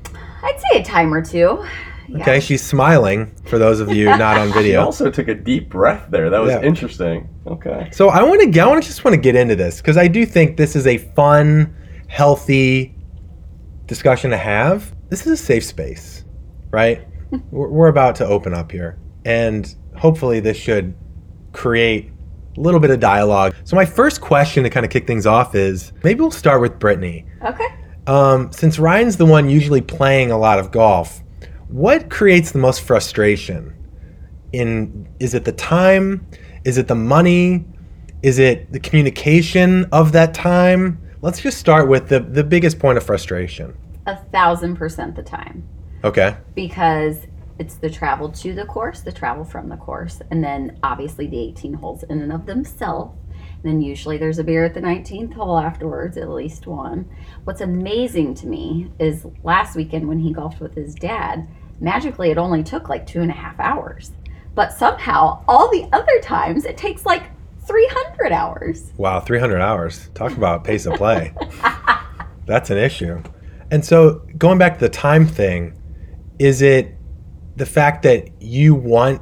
I'd 0.43 0.59
say 0.71 0.79
a 0.81 0.83
time 0.83 1.13
or 1.13 1.21
two. 1.21 1.63
Yeah. 2.09 2.17
Okay, 2.23 2.39
she's 2.41 2.61
smiling 2.63 3.31
for 3.45 3.57
those 3.57 3.79
of 3.79 3.93
you 3.93 4.05
not 4.05 4.37
on 4.37 4.47
He 4.47 4.53
video. 4.63 4.83
also 4.83 5.09
took 5.09 5.27
a 5.29 5.35
deep 5.35 5.69
breath 5.69 6.07
there. 6.09 6.29
That 6.29 6.41
was 6.41 6.51
Yeah. 6.51 6.61
interesting. 6.63 7.29
Okay. 7.47 7.87
So 7.93 8.09
I 8.09 8.23
want 8.23 8.51
to, 8.51 8.59
I 8.59 8.65
want 8.67 8.81
to 8.83 8.87
just 8.87 9.05
want 9.05 9.13
to 9.13 9.21
get 9.21 9.35
into 9.35 9.55
this 9.55 9.77
because 9.77 9.95
I 9.97 10.07
do 10.07 10.25
think 10.25 10.57
this 10.57 10.75
is 10.75 10.87
a 10.87 10.97
fun, 10.97 11.73
healthy 12.11 12.93
discussion 13.85 14.31
to 14.31 14.37
have. 14.37 14.93
This 15.09 15.25
is 15.25 15.39
a 15.39 15.43
safe 15.43 15.63
space, 15.63 16.25
right? 16.69 17.07
we're, 17.51 17.87
about 17.87 18.15
to 18.17 18.25
open 18.25 18.53
up 18.53 18.69
here, 18.69 18.99
and 19.23 19.73
hopefully 19.95 20.41
this 20.41 20.57
should 20.57 20.93
create 21.53 22.11
a 22.57 22.59
little 22.59 22.81
bit 22.81 22.91
of 22.91 22.99
dialogue. 22.99 23.55
So 23.63 23.77
my 23.77 23.85
first 23.85 24.19
question 24.19 24.63
to 24.63 24.69
kind 24.69 24.85
of 24.85 24.91
kick 24.91 25.07
things 25.07 25.25
off 25.25 25.55
is 25.55 25.93
maybe 26.03 26.19
we'll 26.19 26.31
start 26.31 26.59
with 26.59 26.79
Brittanie. 26.79 27.25
Okay. 27.45 27.67
Um, 28.07 28.51
since 28.51 28.77
Ryan's 28.77 29.15
the 29.15 29.25
one 29.25 29.49
usually 29.49 29.81
playing 29.81 30.31
a 30.31 30.37
lot 30.37 30.59
of 30.59 30.69
golf, 30.71 31.23
what 31.69 32.09
creates 32.09 32.51
the 32.51 32.59
most 32.59 32.81
frustration? 32.81 33.73
In 34.51 35.07
is 35.21 35.33
it 35.33 35.45
the 35.45 35.53
time? 35.53 36.27
Is 36.65 36.77
it 36.77 36.89
the 36.89 36.95
money? 36.95 37.63
Is 38.21 38.37
it 38.37 38.69
the 38.73 38.81
communication 38.81 39.85
of 39.93 40.11
that 40.11 40.33
time? 40.33 41.00
Let's 41.21 41.39
just 41.39 41.57
start 41.59 41.87
with 41.87 42.09
the 42.09 42.19
the 42.19 42.43
biggest 42.43 42.79
point 42.79 42.97
of 42.97 43.03
frustration. 43.03 43.77
A 44.07 44.15
thousand 44.15 44.75
percent 44.75 45.15
the 45.15 45.23
time. 45.23 45.67
Okay. 46.03 46.35
because 46.55 47.27
it's 47.59 47.75
the 47.75 47.89
travel 47.89 48.27
to 48.29 48.55
the 48.55 48.65
course, 48.65 49.01
the 49.01 49.11
travel 49.11 49.43
from 49.45 49.69
the 49.69 49.77
course, 49.77 50.19
and 50.31 50.43
then 50.43 50.79
obviously 50.81 51.27
the 51.27 51.39
18 51.39 51.73
holes 51.75 52.01
in 52.01 52.21
and 52.21 52.33
of 52.33 52.47
themselves. 52.47 53.15
And 53.29 53.71
then 53.71 53.81
usually 53.83 54.17
there's 54.17 54.39
a 54.39 54.43
beer 54.43 54.65
at 54.65 54.73
the 54.73 54.81
19th 54.81 55.33
hole 55.35 55.59
afterwards, 55.59 56.17
at 56.17 56.27
least 56.29 56.65
one. 56.65 57.07
What's 57.43 57.61
amazing 57.61 58.33
to 58.35 58.47
me 58.47 58.91
is 58.97 59.27
last 59.43 59.75
weekend 59.75 60.07
when 60.07 60.17
he 60.17 60.33
golfed 60.33 60.59
with 60.59 60.73
his 60.73 60.95
dad, 60.95 61.47
magically 61.79 62.31
it 62.31 62.39
only 62.39 62.63
took 62.63 62.89
like 62.89 63.05
two 63.05 63.21
and 63.21 63.29
a 63.29 63.35
half 63.35 63.59
hours. 63.59 64.11
But 64.55 64.73
somehow, 64.73 65.43
all 65.47 65.69
the 65.69 65.87
other 65.93 66.19
times, 66.19 66.65
it 66.65 66.77
takes 66.77 67.05
like 67.05 67.29
300 67.65 68.31
hours. 68.31 68.91
Wow, 68.97 69.19
300 69.19 69.61
hours. 69.61 70.09
Talk 70.13 70.33
about 70.33 70.63
pace 70.63 70.85
of 70.85 70.95
play. 70.95 71.33
That's 72.45 72.69
an 72.69 72.77
issue. 72.77 73.21
And 73.69 73.85
so, 73.85 74.25
going 74.37 74.57
back 74.57 74.75
to 74.75 74.79
the 74.79 74.89
time 74.89 75.25
thing, 75.27 75.77
is 76.39 76.61
it 76.61 76.95
the 77.55 77.65
fact 77.65 78.03
that 78.03 78.29
you 78.41 78.75
want 78.75 79.21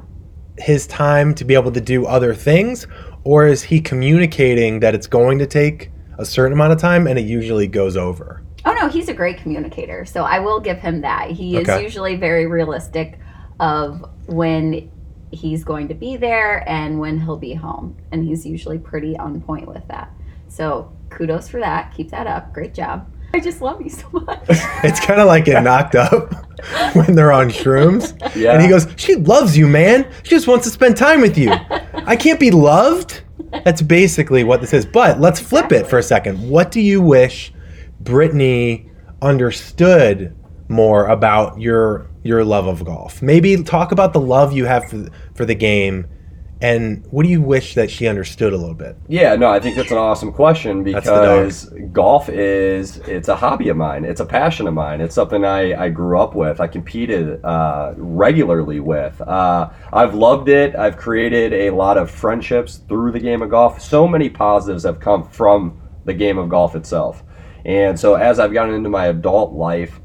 his 0.58 0.86
time 0.86 1.34
to 1.34 1.44
be 1.44 1.54
able 1.54 1.72
to 1.72 1.80
do 1.80 2.06
other 2.06 2.34
things, 2.34 2.86
or 3.24 3.46
is 3.46 3.62
he 3.62 3.80
communicating 3.80 4.80
that 4.80 4.94
it's 4.94 5.06
going 5.06 5.38
to 5.38 5.46
take 5.46 5.90
a 6.18 6.24
certain 6.24 6.52
amount 6.52 6.72
of 6.72 6.78
time 6.78 7.06
and 7.06 7.18
it 7.18 7.24
usually 7.24 7.66
goes 7.66 7.96
over? 7.96 8.42
Oh 8.64 8.72
no, 8.72 8.88
he's 8.88 9.08
a 9.08 9.14
great 9.14 9.38
communicator. 9.38 10.04
So 10.04 10.24
I 10.24 10.38
will 10.38 10.60
give 10.60 10.78
him 10.78 11.00
that. 11.02 11.30
He 11.30 11.56
is 11.56 11.68
usually 11.82 12.16
very 12.16 12.46
realistic 12.46 13.18
of 13.58 14.04
when 14.26 14.90
he's 15.32 15.64
going 15.64 15.88
to 15.88 15.94
be 15.94 16.16
there 16.16 16.68
and 16.68 16.98
when 16.98 17.20
he'll 17.20 17.36
be 17.36 17.54
home. 17.54 17.96
And 18.12 18.24
he's 18.24 18.46
usually 18.46 18.78
pretty 18.78 19.16
on 19.16 19.40
point 19.40 19.68
with 19.68 19.86
that. 19.88 20.12
So 20.48 20.92
kudos 21.10 21.48
for 21.48 21.60
that. 21.60 21.94
Keep 21.94 22.10
that 22.10 22.26
up. 22.26 22.52
Great 22.52 22.74
job. 22.74 23.10
I 23.32 23.38
just 23.38 23.62
love 23.62 23.80
you 23.80 23.90
so 23.90 24.08
much. 24.12 24.44
It's 24.82 24.98
kind 24.98 25.20
of 25.20 25.26
like 25.26 25.44
getting 25.44 25.64
knocked 25.64 25.94
up 25.94 26.32
when 26.94 27.14
they're 27.14 27.32
on 27.32 27.48
shrooms. 27.48 28.18
Yeah. 28.34 28.52
And 28.52 28.62
he 28.62 28.68
goes, 28.68 28.88
She 28.96 29.14
loves 29.14 29.56
you, 29.56 29.68
man. 29.68 30.10
She 30.24 30.30
just 30.30 30.48
wants 30.48 30.64
to 30.64 30.70
spend 30.70 30.96
time 30.96 31.20
with 31.20 31.38
you. 31.38 31.52
I 31.52 32.16
can't 32.16 32.40
be 32.40 32.50
loved. 32.50 33.22
That's 33.64 33.82
basically 33.82 34.42
what 34.42 34.60
this 34.60 34.72
is. 34.72 34.84
But 34.84 35.20
let's 35.20 35.38
flip 35.38 35.70
it 35.72 35.86
for 35.86 35.98
a 35.98 36.02
second. 36.02 36.48
What 36.48 36.70
do 36.70 36.80
you 36.80 37.00
wish 37.00 37.52
Brittanie 38.02 38.90
understood 39.22 40.34
more 40.68 41.06
about 41.06 41.60
your 41.60 42.09
your 42.22 42.44
love 42.44 42.66
of 42.66 42.84
golf? 42.84 43.22
Maybe 43.22 43.62
talk 43.62 43.92
about 43.92 44.12
the 44.12 44.20
love 44.20 44.52
you 44.52 44.66
have 44.66 44.88
for, 44.88 45.08
for 45.34 45.44
the 45.44 45.54
game 45.54 46.06
and 46.62 47.06
what 47.10 47.22
do 47.22 47.30
you 47.30 47.40
wish 47.40 47.74
that 47.74 47.90
she 47.90 48.06
understood 48.06 48.52
a 48.52 48.56
little 48.56 48.74
bit? 48.74 48.96
Yeah, 49.08 49.34
no, 49.36 49.50
I 49.50 49.60
think 49.60 49.76
that's 49.76 49.90
an 49.90 49.96
awesome 49.96 50.30
question 50.30 50.84
That's 50.84 51.06
the 51.06 51.14
dog. 51.14 51.44
because 51.46 51.64
golf 51.92 52.28
is 52.28 52.98
it's 52.98 53.28
a 53.28 53.36
hobby 53.36 53.70
of 53.70 53.78
mine. 53.78 54.04
It's 54.04 54.20
a 54.20 54.26
passion 54.26 54.66
of 54.66 54.74
mine. 54.74 55.00
It's 55.00 55.14
something 55.14 55.44
I, 55.44 55.84
I 55.84 55.88
grew 55.88 56.20
up 56.20 56.34
with. 56.34 56.60
I 56.60 56.66
competed 56.66 57.42
uh, 57.42 57.94
regularly 57.96 58.78
with. 58.78 59.18
Uh, 59.22 59.70
I've 59.90 60.14
loved 60.14 60.50
it. 60.50 60.76
I've 60.76 60.98
created 60.98 61.54
a 61.54 61.70
lot 61.70 61.96
of 61.96 62.10
friendships 62.10 62.76
through 62.88 63.12
the 63.12 63.20
game 63.20 63.40
of 63.40 63.48
golf. 63.48 63.80
So 63.80 64.06
many 64.06 64.28
positives 64.28 64.84
have 64.84 65.00
come 65.00 65.26
from 65.30 65.80
the 66.04 66.14
game 66.14 66.36
of 66.36 66.50
golf 66.50 66.76
itself. 66.76 67.22
And 67.64 67.98
so 67.98 68.16
as 68.16 68.38
I've 68.38 68.52
gotten 68.52 68.74
into 68.74 68.90
my 68.90 69.06
adult 69.06 69.54
life, 69.54 69.98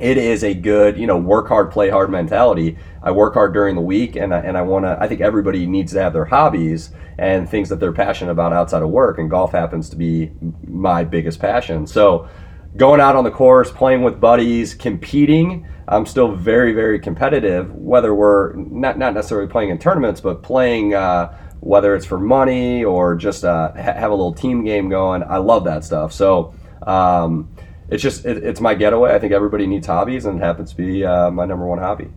it 0.00 0.18
is 0.18 0.44
a 0.44 0.52
good, 0.52 0.98
you 0.98 1.06
know, 1.06 1.16
work 1.16 1.48
hard, 1.48 1.70
play 1.70 1.88
hard 1.88 2.10
mentality. 2.10 2.76
I 3.02 3.10
work 3.12 3.34
hard 3.34 3.54
during 3.54 3.74
the 3.74 3.80
week, 3.80 4.16
and 4.16 4.34
I, 4.34 4.40
and 4.40 4.56
I 4.56 4.62
want 4.62 4.84
to. 4.84 4.96
I 5.00 5.08
think 5.08 5.20
everybody 5.20 5.66
needs 5.66 5.92
to 5.92 6.02
have 6.02 6.12
their 6.12 6.26
hobbies 6.26 6.90
and 7.18 7.48
things 7.48 7.70
that 7.70 7.80
they're 7.80 7.92
passionate 7.92 8.32
about 8.32 8.52
outside 8.52 8.82
of 8.82 8.90
work, 8.90 9.18
and 9.18 9.30
golf 9.30 9.52
happens 9.52 9.88
to 9.90 9.96
be 9.96 10.32
my 10.66 11.02
biggest 11.02 11.40
passion. 11.40 11.86
So, 11.86 12.28
going 12.76 13.00
out 13.00 13.16
on 13.16 13.24
the 13.24 13.30
course, 13.30 13.70
playing 13.70 14.02
with 14.02 14.20
buddies, 14.20 14.74
competing. 14.74 15.66
I'm 15.88 16.04
still 16.04 16.34
very, 16.34 16.72
very 16.72 16.98
competitive. 16.98 17.72
Whether 17.72 18.14
we're 18.14 18.54
not 18.54 18.98
not 18.98 19.14
necessarily 19.14 19.48
playing 19.48 19.70
in 19.70 19.78
tournaments, 19.78 20.20
but 20.20 20.42
playing 20.42 20.94
uh, 20.94 21.38
whether 21.60 21.94
it's 21.94 22.04
for 22.04 22.18
money 22.18 22.84
or 22.84 23.14
just 23.16 23.44
uh, 23.44 23.72
ha- 23.72 23.94
have 23.94 24.10
a 24.10 24.14
little 24.14 24.34
team 24.34 24.64
game 24.64 24.88
going. 24.88 25.22
I 25.22 25.38
love 25.38 25.64
that 25.64 25.84
stuff. 25.84 26.12
So 26.12 26.54
um, 26.86 27.50
it's 27.88 28.02
just 28.02 28.24
it, 28.24 28.38
it's 28.44 28.60
my 28.60 28.74
getaway. 28.74 29.14
I 29.14 29.18
think 29.18 29.32
everybody 29.32 29.66
needs 29.66 29.86
hobbies, 29.86 30.24
and 30.24 30.38
it 30.38 30.44
happens 30.44 30.70
to 30.70 30.76
be 30.76 31.04
uh, 31.04 31.30
my 31.30 31.44
number 31.44 31.66
one 31.66 31.78
hobby. 31.78 32.10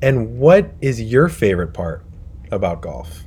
And 0.00 0.38
what 0.38 0.72
is 0.80 1.00
your 1.00 1.28
favorite 1.28 1.74
part 1.74 2.04
about 2.52 2.80
golf 2.80 3.24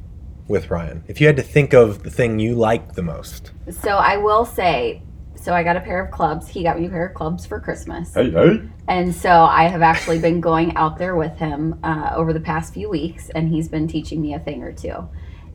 with 0.48 0.70
Ryan? 0.70 1.04
If 1.08 1.20
you 1.20 1.28
had 1.28 1.36
to 1.36 1.44
think 1.44 1.74
of 1.74 2.04
the 2.04 2.10
thing 2.10 2.40
you 2.40 2.56
like 2.56 2.94
the 2.94 3.04
most. 3.04 3.52
So 3.70 3.92
I 3.92 4.18
will 4.18 4.46
say, 4.46 5.04
so 5.36 5.54
I 5.54 5.64
got 5.64 5.76
a 5.76 5.82
pair 5.82 6.04
of 6.04 6.12
clubs. 6.12 6.48
He 6.48 6.64
got 6.64 6.80
me 6.80 6.86
a 6.86 6.90
pair 6.90 7.08
of 7.08 7.14
clubs 7.14 7.46
for 7.46 7.60
Christmas. 7.60 8.14
Hey, 8.14 8.32
hey. 8.32 8.62
And 8.88 9.14
so 9.14 9.30
I 9.30 9.68
have 9.68 9.82
actually 9.82 10.20
been 10.20 10.40
going 10.40 10.76
out 10.78 10.98
there 10.98 11.16
with 11.16 11.38
him 11.38 11.80
uh, 11.84 12.14
over 12.16 12.32
the 12.32 12.40
past 12.40 12.74
few 12.74 12.90
weeks, 12.90 13.30
and 13.32 13.50
he's 13.50 13.68
been 13.68 13.88
teaching 13.88 14.22
me 14.22 14.34
a 14.34 14.40
thing 14.40 14.64
or 14.64 14.72
two. 14.72 15.10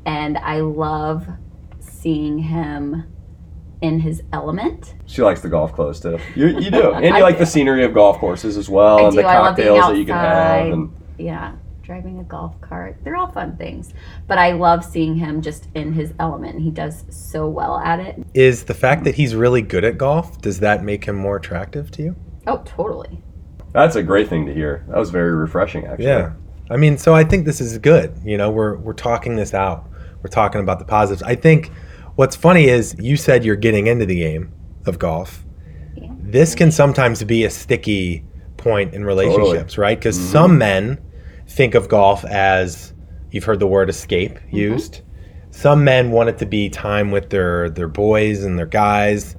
And 0.05 0.37
I 0.39 0.61
love 0.61 1.27
seeing 1.81 2.39
him 2.39 3.05
in 3.80 4.00
his 4.00 4.23
element. 4.33 4.95
She 5.06 5.23
likes 5.23 5.40
the 5.40 5.49
golf 5.49 5.73
clothes 5.73 6.00
too. 6.00 6.18
You, 6.35 6.49
you 6.49 6.71
do, 6.71 6.92
and 6.92 7.04
you 7.04 7.23
like 7.23 7.37
do. 7.37 7.40
the 7.40 7.47
scenery 7.47 7.85
of 7.85 7.92
golf 7.95 8.18
courses 8.18 8.56
as 8.56 8.68
well, 8.68 8.99
I 8.99 9.09
and 9.09 9.16
the 9.16 9.23
do. 9.23 9.28
I 9.28 9.38
love 9.38 9.56
being 9.56 9.68
cocktails 9.68 9.92
that 9.92 9.99
you 9.99 10.06
can 10.06 10.14
have. 10.14 10.73
And 10.73 10.92
Yeah, 11.18 11.52
driving 11.83 12.18
a 12.18 12.25
golf 12.25 12.61
cart. 12.61 12.97
They're 13.04 13.16
all 13.16 13.30
fun 13.30 13.56
things. 13.56 13.92
But 14.26 14.38
I 14.38 14.52
love 14.52 14.85
seeing 14.85 15.16
him 15.16 15.42
just 15.42 15.68
in 15.75 15.92
his 15.92 16.12
element. 16.18 16.61
He 16.61 16.71
does 16.71 17.04
so 17.11 17.47
well 17.47 17.78
at 17.78 18.00
it. 18.00 18.26
Is 18.35 18.64
the 18.64 18.75
fact 18.75 19.04
that 19.04 19.14
he's 19.14 19.35
really 19.35 19.62
good 19.62 19.85
at 19.85 19.99
golf, 19.99 20.40
does 20.40 20.61
that 20.61 20.83
make 20.83 21.04
him 21.04 21.16
more 21.16 21.37
attractive 21.37 21.90
to 21.92 22.02
you? 22.02 22.16
Oh, 22.47 22.62
totally. 22.64 23.23
that's 23.73 23.97
a 23.97 24.02
great 24.02 24.28
thing 24.28 24.47
to 24.47 24.54
hear. 24.54 24.85
That 24.88 24.99
was 24.99 25.11
very 25.11 25.35
refreshing, 25.35 25.87
actually. 25.87 26.06
Yeah. 26.06 26.33
I 26.71 26.76
mean, 26.76 26.99
so 26.99 27.14
I 27.14 27.25
think 27.25 27.45
this 27.45 27.61
is 27.61 27.78
good. 27.78 28.21
You 28.25 28.37
know, 28.37 28.50
we're 28.50 28.76
we're 28.76 28.92
talking 28.92 29.37
this 29.37 29.54
out. 29.54 29.88
We're 30.23 30.30
talking 30.30 30.61
about 30.61 30.80
the 30.80 30.85
positives. 30.85 31.23
I 31.23 31.37
think 31.37 31.71
what's 32.16 32.35
funny 32.35 32.64
is 32.64 32.96
you 32.99 33.16
said 33.16 33.44
you're 33.44 33.56
getting 33.56 33.87
into 33.87 34.04
the 34.04 34.16
game 34.16 34.52
of 34.87 34.99
golf. 34.99 35.44
Yeah. 35.94 36.08
This 36.18 36.54
can 36.54 36.73
sometimes 36.73 37.23
be 37.23 37.44
a 37.44 37.50
sticky 37.50 38.25
point 38.56 38.94
in 38.94 39.04
relationships, 39.04 39.78
right? 39.78 39.99
Because 39.99 40.18
mm-hmm. 40.18 40.32
some 40.32 40.58
men 40.58 40.99
think 41.49 41.75
of 41.75 41.88
golf 41.88 42.25
as 42.25 42.92
you've 43.30 43.44
heard 43.44 43.61
the 43.61 43.66
word 43.66 43.88
escape 43.88 44.35
mm-hmm. 44.35 44.56
used. 44.56 45.02
Some 45.50 45.85
men 45.85 46.11
want 46.11 46.28
it 46.28 46.38
to 46.38 46.46
be 46.46 46.68
time 46.68 47.11
with 47.11 47.30
their 47.30 47.70
their 47.70 47.88
boys 47.88 48.44
and 48.44 48.58
their 48.58 48.66
guys, 48.66 49.37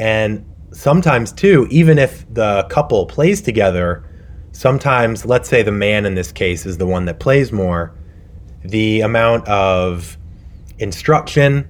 and 0.00 0.44
sometimes 0.72 1.32
too, 1.32 1.66
even 1.70 1.98
if 1.98 2.24
the 2.32 2.64
couple 2.70 3.04
plays 3.04 3.42
together, 3.42 4.04
sometimes 4.52 5.26
let's 5.26 5.48
say 5.48 5.62
the 5.62 5.72
man 5.72 6.06
in 6.06 6.14
this 6.14 6.32
case 6.32 6.64
is 6.64 6.78
the 6.78 6.86
one 6.86 7.04
that 7.04 7.20
plays 7.20 7.52
more, 7.52 7.94
the 8.64 9.02
amount 9.02 9.46
of 9.46 10.16
instruction 10.78 11.68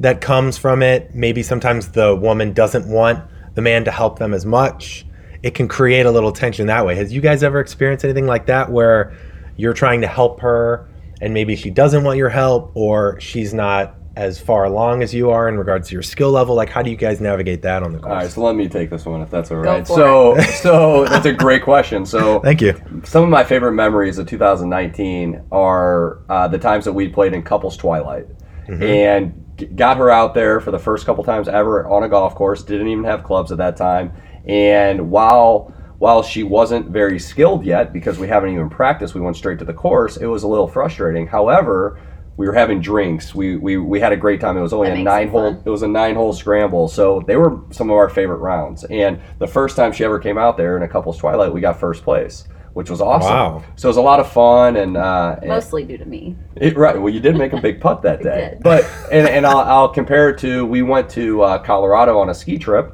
that 0.00 0.20
comes 0.20 0.58
from 0.58 0.82
it, 0.82 1.14
maybe 1.14 1.42
sometimes 1.42 1.88
the 1.88 2.14
woman 2.14 2.52
doesn't 2.52 2.86
want 2.88 3.24
the 3.54 3.62
man 3.62 3.84
to 3.84 3.90
help 3.90 4.18
them 4.18 4.34
as 4.34 4.44
much. 4.44 5.06
It 5.42 5.54
can 5.54 5.68
create 5.68 6.06
a 6.06 6.10
little 6.10 6.32
tension 6.32 6.66
that 6.66 6.84
way. 6.84 6.94
Has 6.96 7.12
you 7.12 7.20
guys 7.20 7.42
ever 7.42 7.60
experienced 7.60 8.04
anything 8.04 8.26
like 8.26 8.46
that 8.46 8.70
where 8.70 9.16
you're 9.56 9.72
trying 9.72 10.00
to 10.02 10.06
help 10.06 10.40
her 10.40 10.88
and 11.22 11.32
maybe 11.32 11.56
she 11.56 11.70
doesn't 11.70 12.04
want 12.04 12.18
your 12.18 12.28
help 12.28 12.72
or 12.74 13.18
she's 13.20 13.54
not 13.54 13.94
as 14.16 14.40
far 14.40 14.64
along 14.64 15.02
as 15.02 15.12
you 15.12 15.30
are 15.30 15.46
in 15.46 15.58
regards 15.58 15.88
to 15.88 15.94
your 15.94 16.02
skill 16.02 16.30
level? 16.30 16.54
Like 16.54 16.70
how 16.70 16.82
do 16.82 16.90
you 16.90 16.96
guys 16.96 17.20
navigate 17.20 17.62
that 17.62 17.82
on 17.82 17.92
the 17.92 17.98
course? 17.98 18.10
All 18.10 18.16
right, 18.16 18.30
so 18.30 18.42
let 18.42 18.56
me 18.56 18.68
take 18.68 18.90
this 18.90 19.04
one 19.06 19.20
if 19.20 19.30
that's 19.30 19.50
all 19.50 19.58
right. 19.58 19.86
for 19.86 19.94
So, 19.94 20.40
so 20.62 21.04
that's 21.04 21.26
a 21.26 21.32
great 21.32 21.62
question. 21.62 22.04
So, 22.06 22.40
Thank 22.44 22.60
you. 22.62 22.74
some 23.04 23.22
of 23.22 23.28
my 23.28 23.44
favorite 23.44 23.72
memories 23.72 24.18
of 24.18 24.26
2019 24.26 25.44
are 25.52 26.18
uh, 26.30 26.48
the 26.48 26.58
times 26.58 26.84
that 26.86 26.92
we 26.92 27.08
played 27.08 27.34
in 27.34 27.42
couples 27.42 27.76
twilight, 27.76 28.26
and 28.68 29.32
g- 29.34 29.40
got 29.76 29.96
her 29.96 30.10
out 30.10 30.34
there 30.34 30.60
for 30.60 30.70
the 30.70 30.78
first 30.78 31.06
couple 31.06 31.24
times 31.24 31.48
ever 31.48 31.86
on 31.86 32.02
a 32.02 32.08
golf 32.08 32.34
course. 32.34 32.62
Didn't 32.62 32.88
even 32.88 33.04
have 33.04 33.24
clubs 33.24 33.52
at 33.52 33.58
that 33.58 33.76
time, 33.76 34.12
and 34.46 35.10
while 35.10 35.72
while 35.98 36.22
she 36.22 36.42
wasn't 36.42 36.90
very 36.90 37.18
skilled 37.18 37.64
yet 37.64 37.92
because 37.92 38.18
we 38.18 38.28
haven't 38.28 38.52
even 38.52 38.68
practiced, 38.68 39.14
we 39.14 39.20
went 39.20 39.36
straight 39.36 39.58
to 39.60 39.64
the 39.64 39.72
course. 39.72 40.18
It 40.18 40.26
was 40.26 40.42
a 40.42 40.48
little 40.48 40.68
frustrating. 40.68 41.26
However. 41.26 41.98
We 42.38 42.46
were 42.46 42.52
having 42.52 42.82
drinks. 42.82 43.34
We, 43.34 43.56
we, 43.56 43.78
we 43.78 43.98
had 43.98 44.12
a 44.12 44.16
great 44.18 44.42
time. 44.42 44.58
It 44.58 44.60
was 44.60 44.74
only 44.74 44.90
That 44.90 44.98
a 44.98 45.02
nine 45.02 45.30
hole. 45.30 45.52
fun. 45.54 45.62
It 45.64 45.70
was 45.70 45.80
a 45.80 45.88
nine 45.88 46.16
hole 46.16 46.34
scramble. 46.34 46.86
So 46.86 47.22
they 47.26 47.34
were 47.34 47.62
some 47.70 47.88
of 47.88 47.96
our 47.96 48.10
favorite 48.10 48.40
rounds. 48.40 48.84
And 48.84 49.22
the 49.38 49.46
first 49.46 49.74
time 49.74 49.90
she 49.90 50.04
ever 50.04 50.18
came 50.18 50.36
out 50.36 50.58
there 50.58 50.76
in 50.76 50.82
a 50.82 50.86
couples 50.86 51.16
twilight, 51.16 51.54
we 51.54 51.62
got 51.62 51.80
first 51.80 52.02
place, 52.04 52.46
which 52.76 52.90
was 52.90 53.00
awesome. 53.00 53.30
Wow. 53.32 53.64
So 53.76 53.88
it 53.88 53.90
was 53.90 53.96
a 53.96 54.02
lot 54.02 54.20
of 54.20 54.30
fun 54.30 54.76
and 54.76 54.98
uh, 54.98 55.36
and- 55.40 55.48
Mostly 55.48 55.82
due 55.82 55.96
to 55.96 56.04
me. 56.04 56.36
it, 56.56 56.76
right. 56.76 57.00
Well, 57.00 57.08
you 57.12 57.20
did 57.20 57.34
make 57.34 57.54
a 57.54 57.60
big 57.60 57.80
putt 57.80 58.02
that 58.02 58.22
day, 58.22 58.50
did. 58.52 58.62
but 58.62 58.84
and, 59.10 59.26
and 59.26 59.46
I'll, 59.46 59.60
I'll 59.60 59.88
compare 59.88 60.28
it 60.28 60.38
to 60.40 60.66
we 60.66 60.82
went 60.82 61.08
to 61.12 61.40
uh, 61.40 61.58
Colorado 61.58 62.18
on 62.18 62.28
a 62.28 62.34
ski 62.34 62.58
trip, 62.58 62.92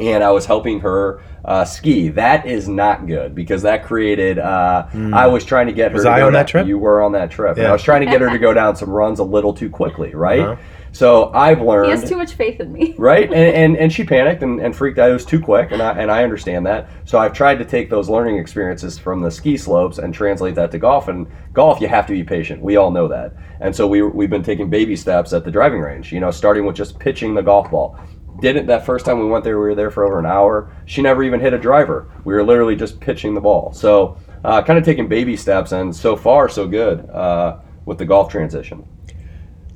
and 0.00 0.24
I 0.24 0.32
was 0.32 0.46
helping 0.46 0.80
her 0.80 1.22
uh, 1.44 1.64
ski. 1.64 2.08
That 2.08 2.44
is 2.44 2.66
not 2.68 3.06
good 3.06 3.36
because 3.36 3.62
that 3.62 3.84
created. 3.84 4.40
Uh, 4.40 4.88
I 5.12 5.28
was 5.28 5.44
trying 5.44 5.68
to 5.68 5.72
get 5.72 5.92
her. 5.92 5.94
Was 5.98 6.04
to 6.06 6.10
I 6.10 6.18
go 6.18 6.26
on 6.26 6.32
that 6.32 6.38
down- 6.40 6.46
trip? 6.48 6.66
You 6.66 6.78
were 6.78 7.00
on 7.00 7.12
that 7.12 7.30
trip. 7.30 7.50
And 7.56 7.62
Yeah. 7.62 7.68
I 7.68 7.72
was 7.72 7.84
trying 7.84 8.00
to 8.04 8.10
get 8.10 8.20
her 8.20 8.30
to 8.30 8.38
go 8.38 8.52
down 8.52 8.74
some 8.74 8.90
runs 8.90 9.20
a 9.20 9.24
little 9.24 9.54
too 9.54 9.70
quickly, 9.70 10.12
right? 10.12 10.40
Uh-huh. 10.40 10.56
So 10.94 11.32
I've 11.34 11.58
He 11.58 11.64
learned 11.64 11.90
has 11.90 12.08
too 12.08 12.16
much 12.16 12.34
faith 12.34 12.60
in 12.60 12.72
me. 12.72 12.94
right? 12.98 13.24
And, 13.24 13.34
and 13.34 13.76
and 13.76 13.92
she 13.92 14.04
panicked 14.04 14.44
and, 14.44 14.60
and 14.60 14.74
freaked 14.74 15.00
out. 15.00 15.10
It 15.10 15.12
was 15.12 15.24
too 15.24 15.40
quick 15.40 15.72
and 15.72 15.82
I, 15.82 15.98
and 15.98 16.08
I 16.08 16.22
understand 16.22 16.64
that. 16.66 16.88
So 17.04 17.18
i've 17.18 17.32
tried 17.32 17.56
to 17.56 17.64
take 17.64 17.90
those 17.90 18.08
learning 18.08 18.38
experiences 18.38 18.96
from 18.96 19.20
the 19.20 19.30
ski 19.30 19.56
slopes 19.56 19.98
and 19.98 20.14
translate 20.14 20.54
that 20.54 20.70
to 20.70 20.78
golf 20.78 21.08
and 21.08 21.26
golf 21.52 21.80
you 21.80 21.88
have 21.88 22.06
to 22.06 22.12
be 22.12 22.22
patient. 22.22 22.62
We 22.62 22.76
all 22.76 22.92
know 22.92 23.08
that. 23.08 23.34
And 23.60 23.74
so 23.74 23.88
we, 23.88 24.02
we've 24.02 24.30
been 24.30 24.44
taking 24.44 24.70
baby 24.70 24.94
steps 24.94 25.32
at 25.32 25.44
the 25.44 25.50
driving 25.50 25.80
range 25.80 26.12
you 26.12 26.20
know 26.20 26.30
starting 26.30 26.64
with 26.64 26.76
just 26.76 27.00
pitching 27.00 27.34
the 27.34 27.42
golf 27.42 27.72
ball. 27.72 27.98
Didn't 28.40 28.66
that 28.66 28.86
first 28.86 29.04
time 29.04 29.18
we 29.18 29.26
went 29.26 29.42
there 29.42 29.58
we 29.58 29.64
were 29.64 29.74
there 29.74 29.90
for 29.90 30.04
over 30.04 30.20
an 30.20 30.26
hour. 30.26 30.76
She 30.86 31.02
never 31.02 31.24
even 31.24 31.40
hit 31.40 31.52
a 31.52 31.58
driver. 31.58 32.12
We 32.24 32.34
were 32.34 32.44
literally 32.44 32.76
just 32.76 33.00
pitching 33.00 33.34
the 33.34 33.40
ball. 33.40 33.72
So 33.72 34.16
uh, 34.44 34.62
kind 34.62 34.78
of 34.78 34.84
taking 34.84 35.08
baby 35.08 35.36
steps 35.36 35.72
and 35.72 35.94
so 35.94 36.14
far 36.14 36.48
so 36.48 36.68
good 36.68 37.10
uh, 37.10 37.58
with 37.84 37.98
the 37.98 38.04
golf 38.04 38.30
transition 38.30 38.86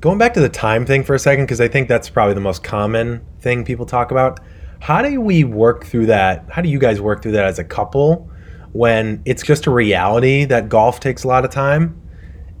Going 0.01 0.17
back 0.17 0.33
to 0.35 0.39
the 0.39 0.47
time 0.47 0.85
thing 0.85 1.03
for 1.03 1.13
a 1.13 1.19
second, 1.19 1.43
because 1.43 1.59
I 1.59 1.67
think 1.67 1.89
that's 1.89 2.09
probably 2.09 2.33
the 2.33 2.39
most 2.39 2.63
common 2.63 3.19
thing 3.41 3.65
people 3.65 3.85
talk 3.85 4.11
about. 4.11 4.39
How 4.79 5.01
do 5.01 5.19
we 5.19 5.43
work 5.43 5.85
through 5.85 6.05
that? 6.05 6.45
How 6.49 6.61
do 6.61 6.69
you 6.69 6.79
guys 6.79 7.01
work 7.01 7.21
through 7.21 7.33
that 7.33 7.43
as 7.43 7.59
a 7.59 7.65
couple 7.65 8.29
when 8.71 9.21
it's 9.25 9.43
just 9.43 9.67
a 9.67 9.71
reality 9.71 10.45
that 10.45 10.69
golf 10.69 11.01
takes 11.01 11.25
a 11.25 11.27
lot 11.27 11.43
of 11.43 11.51
time? 11.51 12.01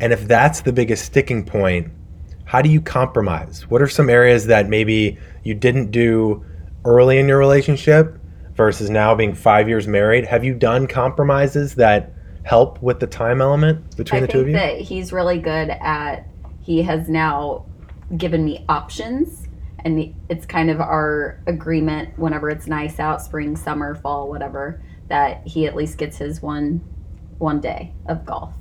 And 0.01 0.11
if 0.11 0.27
that's 0.27 0.61
the 0.61 0.73
biggest 0.73 1.05
sticking 1.05 1.45
point, 1.45 1.93
how 2.43 2.61
do 2.61 2.69
you 2.69 2.81
compromise? 2.81 3.69
What 3.69 3.81
are 3.81 3.87
some 3.87 4.09
areas 4.09 4.47
that 4.47 4.67
maybe 4.67 5.17
you 5.45 5.53
didn't 5.53 5.91
do 5.91 6.43
early 6.83 7.19
in 7.19 7.29
your 7.29 7.37
relationship 7.37 8.19
versus 8.55 8.89
now 8.89 9.15
being 9.15 9.33
five 9.33 9.69
years 9.69 9.87
married? 9.87 10.25
Have 10.25 10.43
you 10.43 10.55
done 10.55 10.87
compromises 10.87 11.75
that 11.75 12.11
help 12.43 12.81
with 12.81 12.99
the 12.99 13.07
time 13.07 13.39
element 13.39 13.95
between 13.95 14.23
I 14.23 14.25
the 14.25 14.31
two 14.33 14.39
of 14.39 14.45
think 14.47 14.57
you? 14.57 14.59
that 14.59 14.81
he's 14.81 15.13
really 15.13 15.39
good 15.39 15.69
at. 15.69 16.25
He 16.69 16.83
has 16.83 17.09
now 17.09 17.65
given 18.15 18.45
me 18.45 18.63
options, 18.69 19.47
and 19.79 20.13
it's 20.29 20.45
kind 20.45 20.69
of 20.69 20.79
our 20.79 21.41
agreement. 21.47 22.19
Whenever 22.19 22.47
it's 22.47 22.67
nice 22.67 22.99
out, 22.99 23.23
spring, 23.23 23.55
summer, 23.55 23.95
fall, 23.95 24.29
whatever, 24.29 24.79
that 25.07 25.47
he 25.47 25.65
at 25.65 25.75
least 25.75 25.97
gets 25.97 26.17
his 26.17 26.43
one 26.43 26.81
one 27.39 27.59
day 27.59 27.95
of 28.05 28.23
golf, 28.23 28.53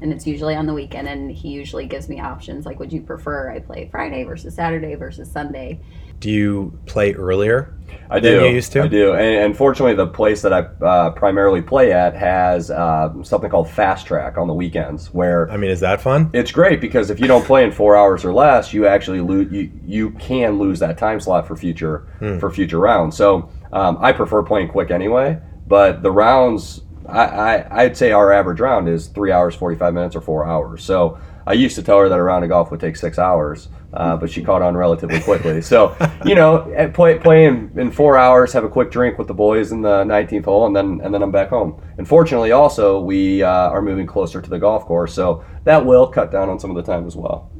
and 0.00 0.10
it's 0.10 0.26
usually 0.26 0.54
on 0.54 0.64
the 0.64 0.72
weekend. 0.72 1.06
And 1.06 1.30
he 1.30 1.50
usually 1.50 1.84
gives 1.84 2.08
me 2.08 2.18
options 2.18 2.64
like, 2.64 2.78
"Would 2.78 2.94
you 2.94 3.02
prefer 3.02 3.50
I 3.50 3.58
play 3.58 3.90
Friday 3.90 4.24
versus 4.24 4.54
Saturday 4.54 4.94
versus 4.94 5.30
Sunday?" 5.30 5.80
Do 6.20 6.30
you 6.30 6.78
play 6.86 7.12
earlier? 7.14 7.74
I 8.12 8.18
than 8.18 8.40
do. 8.40 8.44
you 8.46 8.54
used 8.54 8.72
to? 8.72 8.82
I 8.82 8.88
do. 8.88 9.12
And, 9.12 9.44
and 9.44 9.56
fortunately, 9.56 9.94
the 9.94 10.06
place 10.06 10.42
that 10.42 10.52
I 10.52 10.60
uh, 10.84 11.10
primarily 11.10 11.62
play 11.62 11.92
at 11.92 12.14
has 12.16 12.68
uh, 12.70 13.12
something 13.22 13.48
called 13.48 13.70
Fast 13.70 14.04
Track 14.06 14.36
on 14.36 14.48
the 14.48 14.54
weekends, 14.54 15.14
where 15.14 15.48
I 15.50 15.56
mean, 15.56 15.70
is 15.70 15.78
that 15.80 16.00
fun? 16.00 16.28
it's 16.32 16.50
great 16.50 16.80
because 16.80 17.10
if 17.10 17.20
you 17.20 17.28
don't 17.28 17.44
play 17.44 17.62
in 17.62 17.70
four 17.70 17.96
hours 17.96 18.24
or 18.24 18.32
less, 18.32 18.72
you 18.72 18.86
actually 18.86 19.20
lose. 19.20 19.52
You, 19.52 19.70
you 19.84 20.10
can 20.12 20.58
lose 20.58 20.80
that 20.80 20.98
time 20.98 21.20
slot 21.20 21.46
for 21.46 21.56
future 21.56 21.98
Hmm. 22.18 22.38
for 22.38 22.50
future 22.50 22.78
rounds. 22.80 23.16
So 23.16 23.48
um, 23.72 23.96
I 24.00 24.10
prefer 24.12 24.42
playing 24.42 24.68
quick 24.68 24.90
anyway. 24.90 25.38
But 25.68 26.02
the 26.02 26.10
rounds, 26.10 26.82
I, 27.08 27.24
I 27.26 27.82
I'd 27.84 27.96
say 27.96 28.10
our 28.10 28.32
average 28.32 28.58
round 28.58 28.88
is 28.88 29.06
three 29.06 29.30
hours, 29.30 29.54
forty 29.54 29.76
five 29.76 29.94
minutes, 29.94 30.16
or 30.16 30.20
four 30.20 30.44
hours. 30.44 30.82
So 30.82 31.16
I 31.50 31.54
used 31.54 31.74
to 31.76 31.82
tell 31.82 31.98
her 31.98 32.08
that 32.08 32.18
a 32.18 32.22
round 32.22 32.44
of 32.44 32.50
golf 32.50 32.70
would 32.70 32.78
take 32.80 32.96
six 32.96 33.18
hours. 33.18 33.68
Uh, 33.92 34.16
but 34.16 34.30
she 34.30 34.40
caught 34.40 34.62
on 34.62 34.76
relatively 34.76 35.20
quickly. 35.20 35.60
So, 35.60 35.96
you 36.24 36.36
know, 36.36 36.90
play, 36.94 37.18
play 37.18 37.46
in, 37.46 37.72
in 37.76 37.90
four 37.90 38.16
hours, 38.16 38.52
have 38.52 38.62
a 38.62 38.68
quick 38.68 38.92
drink 38.92 39.18
with 39.18 39.26
the 39.26 39.34
boys 39.34 39.72
in 39.72 39.82
the 39.82 40.04
19th 40.04 40.44
hole, 40.44 40.66
and 40.66 40.76
then 40.76 41.00
and 41.02 41.12
then 41.12 41.22
I'm 41.24 41.32
back 41.32 41.48
home. 41.48 41.82
And 41.98 42.06
fortunately, 42.06 42.52
also 42.52 43.00
we 43.00 43.42
uh, 43.42 43.48
are 43.48 43.82
moving 43.82 44.06
closer 44.06 44.40
to 44.40 44.48
the 44.48 44.60
golf 44.60 44.84
course, 44.84 45.12
so 45.12 45.44
that 45.64 45.84
will 45.84 46.06
cut 46.06 46.30
down 46.30 46.48
on 46.48 46.60
some 46.60 46.70
of 46.70 46.76
the 46.76 46.84
time 46.84 47.04
as 47.04 47.16
well. 47.16 47.50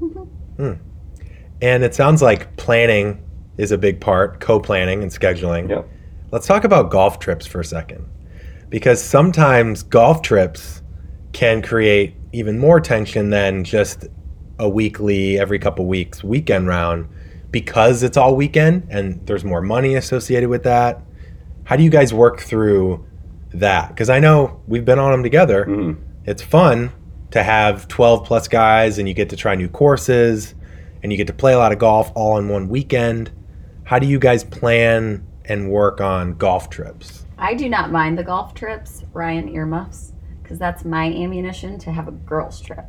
And 1.61 1.83
it 1.83 1.97
sounds 1.97 2.23
like 2.23 2.57
planning 2.57 3.23
is 3.57 3.73
a 3.73 3.79
big 3.79 4.01
part, 4.01 4.41
co-planning 4.41 5.03
and 5.03 5.11
scheduling. 5.11 5.69
Yeah. 5.69 5.83
Let's 6.31 6.47
talk 6.47 6.63
about 6.63 6.91
golf 6.93 7.19
trips 7.19 7.45
for 7.45 7.61
a 7.61 7.65
second. 7.65 8.07
Because 8.69 9.03
sometimes 9.03 9.83
golf 9.83 10.23
trips 10.23 10.81
can 11.33 11.61
create 11.61 12.15
even 12.33 12.59
more 12.59 12.81
tension 12.81 13.31
than 13.31 13.65
just 13.65 14.07
a 14.59 14.69
weekly, 14.69 15.39
every 15.39 15.59
couple 15.59 15.87
weeks 15.87 16.23
weekend 16.23 16.69
round 16.69 17.09
because 17.51 18.03
it's 18.03 18.17
all 18.17 18.37
weekend 18.37 18.87
and 18.91 19.27
there's 19.27 19.45
more 19.45 19.61
money 19.61 19.95
associated 19.95 20.49
with 20.49 20.63
that. 20.63 21.03
How 21.65 21.77
do 21.77 21.83
you 21.83 21.91
guys 21.91 22.15
work 22.15 22.41
through 22.41 23.05
that? 23.53 23.89
Because 23.89 24.11
I 24.11 24.21
know 24.21 24.61
we've 24.67 24.85
been 24.85 24.99
on 24.99 25.13
them 25.13 25.23
together. 25.23 25.65
Mm-hmm. 25.65 26.03
It's 26.25 26.43
fun 26.43 26.93
to 27.31 27.43
have 27.43 27.89
12 27.89 28.25
plus 28.25 28.49
guys 28.49 28.99
and 28.99 29.09
you 29.09 29.15
get 29.15 29.31
to 29.31 29.37
try 29.37 29.55
new 29.55 29.69
courses 29.69 30.55
and 31.03 31.13
you 31.13 31.19
get 31.19 31.27
to 31.29 31.33
play 31.33 31.53
a 31.53 31.59
lot 31.59 31.73
of 31.73 31.79
golf 31.79 32.13
all 32.15 32.39
in 32.39 32.49
one 32.49 32.69
weekend. 32.69 33.31
How 33.85 33.99
do 33.99 34.07
you 34.07 34.19
guys 34.19 34.45
plan 34.45 35.27
and 35.47 35.71
work 35.71 36.01
on 36.01 36.35
golf 36.35 36.71
trips? 36.71 37.27
I 37.39 37.55
do 37.55 37.69
not 37.69 37.91
mind 37.91 38.19
the 38.19 38.25
golf 38.25 38.55
trips, 38.55 39.03
Ryan 39.13 39.49
earmuffs, 39.49 40.10
because 40.51 40.59
that's 40.59 40.85
my 40.85 41.05
ammunition 41.05 41.79
to 41.79 41.93
have 41.93 42.09
a 42.09 42.11
girls 42.11 42.61
trip. 42.61 42.85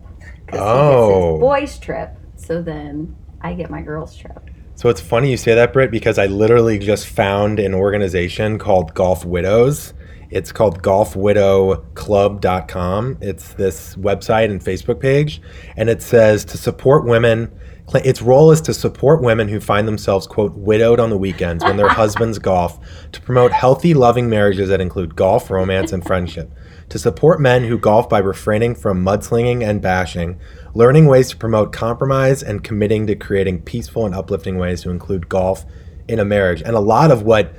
'Cause 0.47 0.49
he 0.49 0.51
gets 0.57 0.63
Oh. 0.63 1.37
boys 1.37 1.77
trip, 1.77 2.09
so 2.35 2.59
then 2.59 3.15
I 3.39 3.53
get 3.53 3.69
my 3.69 3.83
girls 3.83 4.15
trip. 4.15 4.39
So 4.73 4.89
it's 4.89 4.99
funny 4.99 5.29
you 5.29 5.37
say 5.37 5.53
that, 5.53 5.71
Britt, 5.71 5.91
because 5.91 6.17
I 6.17 6.25
literally 6.25 6.79
just 6.79 7.05
found 7.05 7.59
an 7.59 7.75
organization 7.75 8.57
called 8.57 8.95
Golf 8.95 9.23
Widows. 9.25 9.93
It's 10.31 10.51
called 10.51 10.81
golfwidowclub.com. 10.81 13.17
It's 13.21 13.53
this 13.53 13.95
website 13.95 14.45
and 14.45 14.59
Facebook 14.59 14.99
page, 14.99 15.39
and 15.77 15.87
it 15.87 16.01
says 16.01 16.43
to 16.45 16.57
support 16.57 17.05
women. 17.05 17.51
Its 17.93 18.21
role 18.21 18.51
is 18.51 18.61
to 18.61 18.73
support 18.73 19.21
women 19.21 19.47
who 19.47 19.59
find 19.59 19.87
themselves, 19.87 20.25
quote, 20.27 20.53
widowed 20.53 20.99
on 20.99 21.09
the 21.09 21.17
weekends 21.17 21.63
when 21.63 21.77
their 21.77 21.89
husbands 22.01 22.39
golf, 22.39 22.79
to 23.11 23.21
promote 23.21 23.51
healthy, 23.51 23.93
loving 23.93 24.29
marriages 24.29 24.69
that 24.69 24.81
include 24.81 25.15
golf, 25.15 25.49
romance, 25.49 25.91
and 25.91 26.05
friendship, 26.05 26.51
to 26.89 26.97
support 26.97 27.41
men 27.41 27.63
who 27.63 27.77
golf 27.77 28.07
by 28.07 28.19
refraining 28.19 28.75
from 28.75 29.03
mudslinging 29.03 29.63
and 29.63 29.81
bashing, 29.81 30.39
learning 30.73 31.05
ways 31.05 31.29
to 31.29 31.37
promote 31.37 31.73
compromise, 31.73 32.41
and 32.41 32.63
committing 32.63 33.07
to 33.07 33.15
creating 33.15 33.61
peaceful 33.61 34.05
and 34.05 34.15
uplifting 34.15 34.57
ways 34.57 34.81
to 34.81 34.89
include 34.89 35.27
golf 35.27 35.65
in 36.07 36.19
a 36.19 36.25
marriage. 36.25 36.61
And 36.61 36.75
a 36.75 36.79
lot 36.79 37.11
of 37.11 37.23
what 37.23 37.53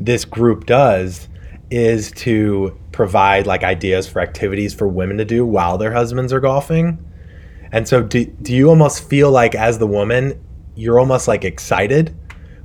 this 0.00 0.24
group 0.24 0.66
does 0.66 1.28
is 1.70 2.10
to 2.10 2.76
provide 2.92 3.46
like 3.46 3.62
ideas 3.62 4.08
for 4.08 4.20
activities 4.20 4.74
for 4.74 4.88
women 4.88 5.18
to 5.18 5.24
do 5.24 5.46
while 5.46 5.78
their 5.78 5.92
husbands 5.92 6.32
are 6.32 6.40
golfing. 6.40 6.98
And 7.72 7.86
so 7.86 8.02
do, 8.02 8.24
do 8.24 8.54
you 8.54 8.68
almost 8.68 9.08
feel 9.08 9.30
like 9.30 9.54
as 9.54 9.78
the 9.78 9.86
woman, 9.86 10.42
you're 10.74 10.98
almost 10.98 11.28
like 11.28 11.44
excited 11.44 12.14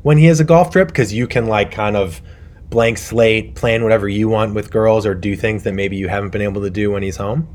when 0.01 0.17
he 0.17 0.25
has 0.25 0.39
a 0.39 0.43
golf 0.43 0.71
trip 0.71 0.87
because 0.87 1.13
you 1.13 1.27
can 1.27 1.47
like 1.47 1.71
kind 1.71 1.95
of 1.95 2.21
blank 2.69 2.97
slate, 2.97 3.55
plan 3.55 3.83
whatever 3.83 4.07
you 4.07 4.27
want 4.29 4.53
with 4.53 4.71
girls 4.71 5.05
or 5.05 5.13
do 5.13 5.35
things 5.35 5.63
that 5.63 5.73
maybe 5.73 5.95
you 5.95 6.07
haven't 6.07 6.31
been 6.31 6.41
able 6.41 6.61
to 6.61 6.69
do 6.69 6.91
when 6.91 7.03
he's 7.03 7.17
home? 7.17 7.47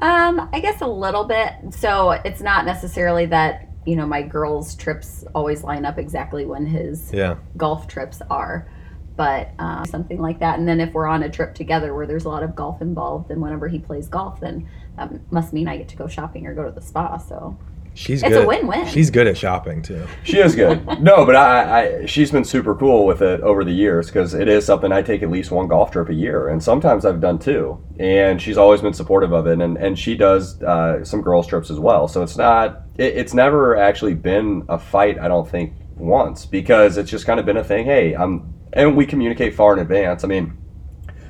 Um, 0.00 0.48
I 0.52 0.60
guess 0.60 0.80
a 0.80 0.86
little 0.86 1.24
bit. 1.24 1.52
So 1.70 2.10
it's 2.12 2.40
not 2.40 2.66
necessarily 2.66 3.26
that 3.26 3.68
you 3.86 3.96
know 3.96 4.06
my 4.06 4.20
girls' 4.22 4.74
trips 4.74 5.24
always 5.34 5.62
line 5.62 5.84
up 5.84 5.96
exactly 5.98 6.44
when 6.44 6.66
his 6.66 7.12
Yeah. 7.12 7.36
golf 7.56 7.86
trips 7.86 8.20
are, 8.28 8.68
but 9.16 9.50
um, 9.58 9.84
something 9.86 10.20
like 10.20 10.40
that. 10.40 10.58
And 10.58 10.66
then 10.68 10.80
if 10.80 10.92
we're 10.92 11.06
on 11.06 11.22
a 11.22 11.30
trip 11.30 11.54
together 11.54 11.94
where 11.94 12.06
there's 12.06 12.24
a 12.24 12.28
lot 12.28 12.42
of 12.42 12.54
golf 12.54 12.82
involved, 12.82 13.28
then 13.28 13.40
whenever 13.40 13.68
he 13.68 13.78
plays 13.78 14.08
golf, 14.08 14.40
then 14.40 14.68
that 14.96 15.32
must 15.32 15.52
mean 15.52 15.68
I 15.68 15.76
get 15.76 15.88
to 15.88 15.96
go 15.96 16.06
shopping 16.08 16.46
or 16.46 16.54
go 16.54 16.64
to 16.64 16.70
the 16.70 16.82
spa. 16.82 17.16
So 17.18 17.56
She's 17.96 18.22
It's 18.22 18.36
a 18.36 18.46
win-win. 18.46 18.86
She's 18.88 19.08
good 19.08 19.26
at 19.26 19.38
shopping 19.38 19.80
too. 19.80 20.06
She 20.22 20.36
is 20.36 20.54
good. 20.54 20.84
no, 21.00 21.24
but 21.24 21.34
I, 21.34 22.02
I, 22.02 22.06
she's 22.06 22.30
been 22.30 22.44
super 22.44 22.74
cool 22.74 23.06
with 23.06 23.22
it 23.22 23.40
over 23.40 23.64
the 23.64 23.72
years 23.72 24.08
because 24.08 24.34
it 24.34 24.48
is 24.48 24.66
something 24.66 24.92
I 24.92 25.00
take 25.00 25.22
at 25.22 25.30
least 25.30 25.50
one 25.50 25.66
golf 25.66 25.92
trip 25.92 26.10
a 26.10 26.14
year, 26.14 26.48
and 26.48 26.62
sometimes 26.62 27.06
I've 27.06 27.22
done 27.22 27.38
two. 27.38 27.82
And 27.98 28.40
she's 28.40 28.58
always 28.58 28.82
been 28.82 28.92
supportive 28.92 29.32
of 29.32 29.46
it, 29.46 29.62
and 29.62 29.78
and 29.78 29.98
she 29.98 30.14
does 30.14 30.62
uh, 30.62 31.02
some 31.06 31.22
girls 31.22 31.46
trips 31.46 31.70
as 31.70 31.80
well. 31.80 32.06
So 32.06 32.22
it's 32.22 32.36
not, 32.36 32.82
it, 32.98 33.16
it's 33.16 33.32
never 33.32 33.78
actually 33.78 34.14
been 34.14 34.66
a 34.68 34.78
fight. 34.78 35.18
I 35.18 35.26
don't 35.26 35.48
think 35.48 35.72
once 35.96 36.44
because 36.44 36.98
it's 36.98 37.10
just 37.10 37.24
kind 37.24 37.40
of 37.40 37.46
been 37.46 37.56
a 37.56 37.64
thing. 37.64 37.86
Hey, 37.86 38.14
I'm, 38.14 38.52
and 38.74 38.94
we 38.94 39.06
communicate 39.06 39.54
far 39.54 39.72
in 39.72 39.78
advance. 39.78 40.22
I 40.22 40.28
mean. 40.28 40.58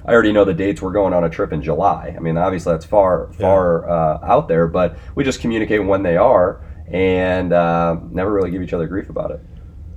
I 0.07 0.12
already 0.12 0.33
know 0.33 0.45
the 0.45 0.55
dates 0.55 0.81
we're 0.81 0.92
going 0.92 1.12
on 1.12 1.25
a 1.25 1.29
trip 1.29 1.53
in 1.53 1.62
July. 1.62 2.14
I 2.16 2.21
mean, 2.21 2.37
obviously 2.37 2.73
that's 2.73 2.87
far, 2.87 3.33
far 3.33 3.90
uh, 3.90 4.21
out 4.23 4.47
there, 4.47 4.69
but 4.69 4.97
we 5.16 5.25
just 5.25 5.40
communicate 5.40 5.85
when 5.85 6.03
they 6.03 6.16
are 6.16 6.64
and 6.88 7.53
uh, 7.53 7.97
never 8.11 8.33
really 8.33 8.53
give 8.53 8.62
each 8.62 8.73
other 8.73 8.87
grief 8.87 9.11
about 9.11 9.33
it. 9.33 9.40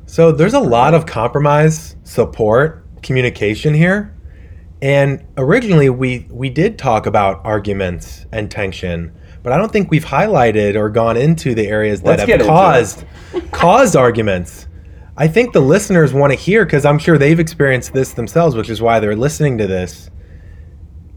So 0.07 0.31
there's 0.31 0.55
a 0.55 0.59
lot 0.59 0.95
of 0.95 1.05
compromise, 1.05 1.95
support, 2.03 2.83
communication 3.03 3.75
here. 3.75 4.15
And 4.81 5.25
originally 5.37 5.89
we 5.89 6.25
we 6.31 6.49
did 6.49 6.79
talk 6.79 7.05
about 7.05 7.41
arguments 7.43 8.25
and 8.31 8.49
tension, 8.49 9.15
but 9.43 9.53
I 9.53 9.57
don't 9.57 9.71
think 9.71 9.91
we've 9.91 10.05
highlighted 10.05 10.75
or 10.75 10.89
gone 10.89 11.17
into 11.17 11.53
the 11.53 11.67
areas 11.67 12.01
that 12.01 12.19
Let's 12.19 12.31
have 12.31 12.47
caused 12.47 13.03
caused 13.51 13.95
arguments. 13.95 14.67
I 15.19 15.27
think 15.27 15.51
the 15.51 15.59
listeners 15.59 16.13
want 16.13 16.31
to 16.31 16.39
hear 16.39 16.63
because 16.63 16.85
I'm 16.85 16.97
sure 16.97 17.17
they've 17.17 17.41
experienced 17.41 17.91
this 17.91 18.13
themselves, 18.13 18.55
which 18.55 18.69
is 18.69 18.81
why 18.81 19.01
they're 19.01 19.17
listening 19.17 19.57
to 19.57 19.67
this. 19.67 20.09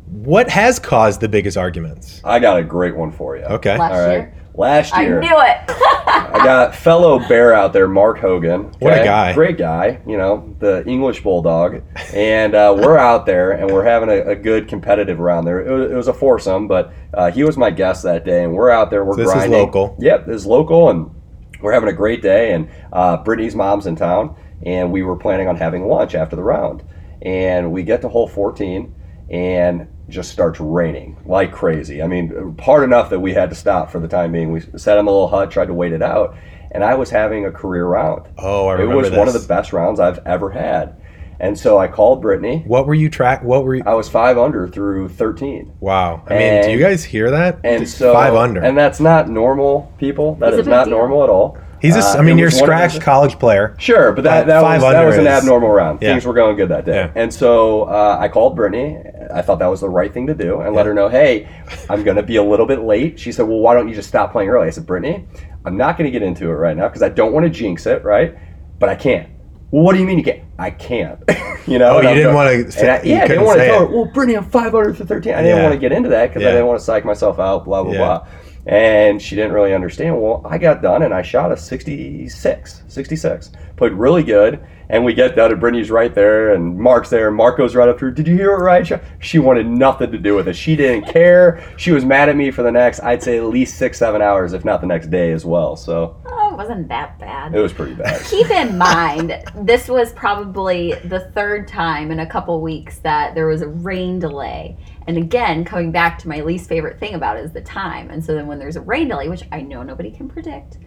What 0.06 0.50
has 0.50 0.80
caused 0.80 1.20
the 1.20 1.28
biggest 1.28 1.56
arguments? 1.56 2.20
I 2.24 2.40
got 2.40 2.58
a 2.58 2.64
great 2.64 2.96
one 2.96 3.12
for 3.12 3.36
you. 3.36 3.44
Okay. 3.44 3.78
Last 3.78 3.92
All 3.92 4.00
right. 4.00 4.12
year? 4.14 4.34
Last 4.54 4.92
I 4.92 5.02
year, 5.02 5.20
knew 5.20 5.28
it. 5.28 5.58
I 5.68 6.40
got 6.44 6.74
fellow 6.74 7.20
bear 7.28 7.54
out 7.54 7.72
there, 7.72 7.86
Mark 7.86 8.18
Hogan. 8.18 8.64
What 8.80 8.92
a 8.92 9.04
guy. 9.04 9.32
Great 9.34 9.56
guy, 9.56 10.00
you 10.04 10.18
know, 10.18 10.54
the 10.58 10.84
English 10.86 11.22
bulldog. 11.22 11.82
And 12.12 12.56
uh, 12.56 12.74
we're 12.76 12.98
out 12.98 13.24
there 13.24 13.52
and 13.52 13.70
we're 13.70 13.84
having 13.84 14.10
a, 14.10 14.32
a 14.32 14.36
good 14.36 14.66
competitive 14.68 15.20
round 15.20 15.46
there. 15.46 15.60
It 15.60 15.72
was, 15.72 15.90
it 15.92 15.94
was 15.94 16.08
a 16.08 16.12
foursome, 16.12 16.66
but 16.66 16.92
uh, 17.14 17.30
he 17.30 17.44
was 17.44 17.56
my 17.56 17.70
guest 17.70 18.02
that 18.02 18.24
day. 18.24 18.42
And 18.42 18.52
we're 18.52 18.68
out 18.68 18.90
there, 18.90 19.04
we're 19.04 19.14
So 19.14 19.24
this 19.24 19.44
is 19.44 19.48
local. 19.48 19.96
Yep, 20.00 20.26
this 20.26 20.36
is 20.42 20.46
local. 20.46 20.90
And 20.90 21.21
we're 21.62 21.72
having 21.72 21.88
a 21.88 21.94
great 21.94 22.22
day. 22.22 22.52
And 22.52 22.68
uh, 22.92 23.22
Brittanie's 23.22 23.54
mom's 23.54 23.86
in 23.86 23.96
town. 23.96 24.36
And 24.64 24.92
we 24.92 25.02
were 25.02 25.16
planning 25.16 25.48
on 25.48 25.56
having 25.56 25.88
lunch 25.88 26.14
after 26.14 26.36
the 26.36 26.42
round. 26.42 26.84
And 27.22 27.72
we 27.72 27.82
get 27.82 28.02
to 28.02 28.08
hole 28.08 28.28
14 28.28 28.94
and 29.30 29.88
just 30.08 30.30
starts 30.30 30.60
raining 30.60 31.16
like 31.24 31.52
crazy. 31.52 32.02
I 32.02 32.06
mean, 32.06 32.56
hard 32.60 32.84
enough 32.84 33.10
that 33.10 33.20
we 33.20 33.32
had 33.32 33.50
to 33.50 33.56
stop 33.56 33.90
for 33.90 33.98
the 33.98 34.08
time 34.08 34.32
being. 34.32 34.52
We 34.52 34.60
sat 34.60 34.98
in 34.98 35.06
the 35.06 35.10
little 35.10 35.28
hut, 35.28 35.50
tried 35.50 35.66
to 35.66 35.74
wait 35.74 35.92
it 35.92 36.02
out, 36.02 36.36
and 36.70 36.84
I 36.84 36.94
was 36.94 37.10
having 37.10 37.46
a 37.46 37.50
career 37.50 37.86
round. 37.86 38.28
Oh, 38.38 38.68
I 38.68 38.72
remember 38.72 38.92
it 38.92 38.96
was 38.96 39.10
one 39.10 39.28
of 39.28 39.34
the 39.34 39.46
best 39.48 39.72
rounds 39.72 40.00
I've 40.00 40.18
ever 40.26 40.50
had. 40.50 41.00
And 41.42 41.58
so 41.58 41.76
I 41.76 41.88
called 41.88 42.22
Brittanie. 42.22 42.64
What 42.66 42.86
were 42.86 42.94
you 42.94 43.10
track? 43.10 43.42
What 43.42 43.64
were 43.64 43.74
you? 43.74 43.82
I 43.84 43.94
was 43.94 44.08
five 44.08 44.38
under 44.38 44.68
through 44.68 45.08
13. 45.08 45.72
Wow. 45.80 46.22
I 46.28 46.38
mean, 46.38 46.62
do 46.62 46.70
you 46.70 46.78
guys 46.78 47.02
hear 47.02 47.32
that? 47.32 47.58
And 47.64 47.82
Just 47.82 47.98
so 47.98 48.12
five 48.12 48.32
under. 48.34 48.62
And 48.62 48.78
that's 48.78 49.00
not 49.00 49.28
normal, 49.28 49.92
people. 49.98 50.36
That 50.36 50.52
It's 50.52 50.60
is 50.60 50.66
not 50.68 50.84
deal. 50.84 50.98
normal 50.98 51.24
at 51.24 51.28
all. 51.28 51.58
He's 51.80 51.96
just. 51.96 52.14
Uh, 52.14 52.20
I 52.20 52.22
mean, 52.22 52.36
it 52.38 52.42
you're 52.42 52.48
a 52.48 52.52
was 52.52 52.58
scratch 52.60 53.00
college 53.00 53.40
player. 53.40 53.74
Sure, 53.80 54.12
but 54.12 54.22
that, 54.22 54.46
that, 54.46 54.62
was, 54.62 54.82
that 54.82 55.04
was 55.04 55.16
an 55.16 55.22
is- 55.22 55.26
abnormal 55.26 55.68
round. 55.70 56.00
Yeah. 56.00 56.12
Things 56.12 56.24
were 56.24 56.32
going 56.32 56.54
good 56.56 56.68
that 56.68 56.84
day. 56.84 56.94
Yeah. 56.94 57.12
And 57.16 57.34
so 57.34 57.82
uh, 57.82 58.18
I 58.20 58.28
called 58.28 58.56
Brittanie. 58.56 59.32
I 59.32 59.42
thought 59.42 59.58
that 59.58 59.66
was 59.66 59.80
the 59.80 59.88
right 59.88 60.14
thing 60.14 60.28
to 60.28 60.34
do 60.34 60.60
and 60.60 60.76
let 60.76 60.86
her 60.86 60.94
know, 60.94 61.08
hey, 61.08 61.48
I'm 61.90 62.04
going 62.04 62.18
to 62.18 62.22
be 62.22 62.36
a 62.36 62.42
little 62.42 62.66
bit 62.66 62.82
late. 62.82 63.18
She 63.18 63.32
said, 63.32 63.48
well, 63.48 63.58
why 63.58 63.74
don't 63.74 63.88
you 63.88 63.96
just 63.96 64.08
stop 64.08 64.30
playing 64.30 64.48
early? 64.48 64.68
I 64.68 64.70
said, 64.70 64.86
Brittany, 64.86 65.26
I'm 65.64 65.76
not 65.76 65.98
going 65.98 66.06
to 66.06 66.12
get 66.16 66.22
into 66.24 66.44
it 66.50 66.52
right 66.54 66.76
now 66.76 66.86
because 66.86 67.02
I 67.02 67.08
don't 67.08 67.32
want 67.32 67.46
to 67.46 67.50
jinx 67.50 67.84
it, 67.86 68.04
right? 68.04 68.36
But 68.78 68.88
I 68.88 68.94
can't. 68.94 69.28
Well, 69.72 69.82
what 69.84 69.94
do 69.94 70.00
you 70.00 70.06
mean 70.06 70.18
you 70.18 70.24
can't? 70.24 70.42
I 70.58 70.70
can't. 70.70 71.18
you 71.66 71.78
know? 71.78 71.96
Oh, 71.96 72.00
you 72.02 72.08
I'm 72.08 72.14
didn't 72.14 72.36
and 72.36 72.72
say- 72.72 72.90
I- 72.90 73.02
you 73.02 73.14
Yeah, 73.14 73.24
I 73.24 73.28
didn't 73.28 73.44
want 73.44 73.58
to 73.58 73.66
tell 73.66 73.78
her, 73.80 73.86
well, 73.86 74.06
Brittanie, 74.06 74.36
I'm 74.36 74.44
500 74.44 74.98
to 74.98 75.06
13. 75.06 75.32
I 75.32 75.42
didn't 75.42 75.56
Yeah. 75.56 75.62
want 75.62 75.72
to 75.72 75.78
get 75.80 75.92
into 75.92 76.10
that 76.10 76.28
because 76.28 76.42
Yeah. 76.42 76.50
I 76.50 76.52
didn't 76.52 76.66
want 76.66 76.78
to 76.80 76.84
psych 76.84 77.06
myself 77.06 77.40
out, 77.40 77.64
blah, 77.64 77.82
blah, 77.82 77.92
Yeah. 77.92 77.98
blah. 77.98 78.26
And 78.66 79.20
she 79.20 79.34
didn't 79.34 79.52
really 79.52 79.74
understand. 79.74 80.20
Well, 80.22 80.42
I 80.48 80.56
got 80.58 80.82
done 80.82 81.02
and 81.02 81.12
I 81.12 81.22
shot 81.22 81.50
a 81.50 81.56
66. 81.56 82.82
66. 82.88 83.50
Played 83.76 83.92
really 83.92 84.22
good. 84.22 84.64
And 84.88 85.06
we 85.06 85.14
get 85.14 85.34
done, 85.34 85.50
and 85.50 85.60
Brittanie's 85.62 85.90
right 85.90 86.14
there, 86.14 86.52
and 86.52 86.78
Mark's 86.78 87.08
there. 87.08 87.28
And 87.28 87.36
Mark 87.36 87.56
goes 87.56 87.74
right 87.74 87.88
up 87.88 87.98
to 88.00 88.04
her. 88.06 88.10
Did 88.10 88.28
you 88.28 88.34
hear 88.36 88.54
Ryan 88.58 88.84
shot? 88.84 89.02
She 89.20 89.38
wanted 89.38 89.66
nothing 89.66 90.12
to 90.12 90.18
do 90.18 90.34
with 90.34 90.48
it. 90.48 90.54
She 90.54 90.76
didn't 90.76 91.10
care. 91.10 91.64
She 91.78 91.92
was 91.92 92.04
mad 92.04 92.28
at 92.28 92.36
me 92.36 92.50
for 92.50 92.62
the 92.62 92.70
next, 92.70 93.00
I'd 93.00 93.22
say, 93.22 93.38
at 93.38 93.44
least 93.44 93.78
six, 93.78 93.98
seven 93.98 94.20
hours, 94.20 94.52
if 94.52 94.66
not 94.66 94.82
the 94.82 94.86
next 94.86 95.06
day 95.10 95.32
as 95.32 95.46
well. 95.46 95.76
So 95.76 96.16
Oh, 96.26 96.50
it 96.52 96.56
wasn't 96.58 96.88
that 96.88 97.18
bad. 97.18 97.54
it 97.54 97.60
was 97.60 97.72
pretty 97.72 97.94
bad. 97.94 98.22
Keep 98.26 98.50
in 98.50 98.76
mind, 98.76 99.42
this 99.56 99.88
was 99.88 100.12
probably 100.12 100.92
the 101.06 101.20
third 101.34 101.68
time 101.68 102.10
in 102.10 102.18
a 102.18 102.26
couple 102.26 102.60
weeks 102.60 102.98
that 102.98 103.34
there 103.34 103.46
was 103.46 103.62
a 103.62 103.68
rain 103.68 104.18
delay. 104.18 104.76
And 105.06 105.16
again, 105.16 105.64
coming 105.64 105.92
back 105.92 106.18
to 106.20 106.28
my 106.28 106.40
least 106.40 106.68
favorite 106.68 106.98
thing 106.98 107.14
about 107.14 107.36
it 107.36 107.44
is 107.44 107.52
the 107.52 107.60
time. 107.60 108.10
And 108.10 108.24
so 108.24 108.34
then 108.34 108.46
when 108.46 108.58
there's 108.58 108.76
a 108.76 108.80
rain 108.80 109.08
delay, 109.08 109.28
which 109.28 109.44
I 109.52 109.60
know 109.60 109.82
nobody 109.82 110.10
can 110.10 110.28
predict, 110.28 110.78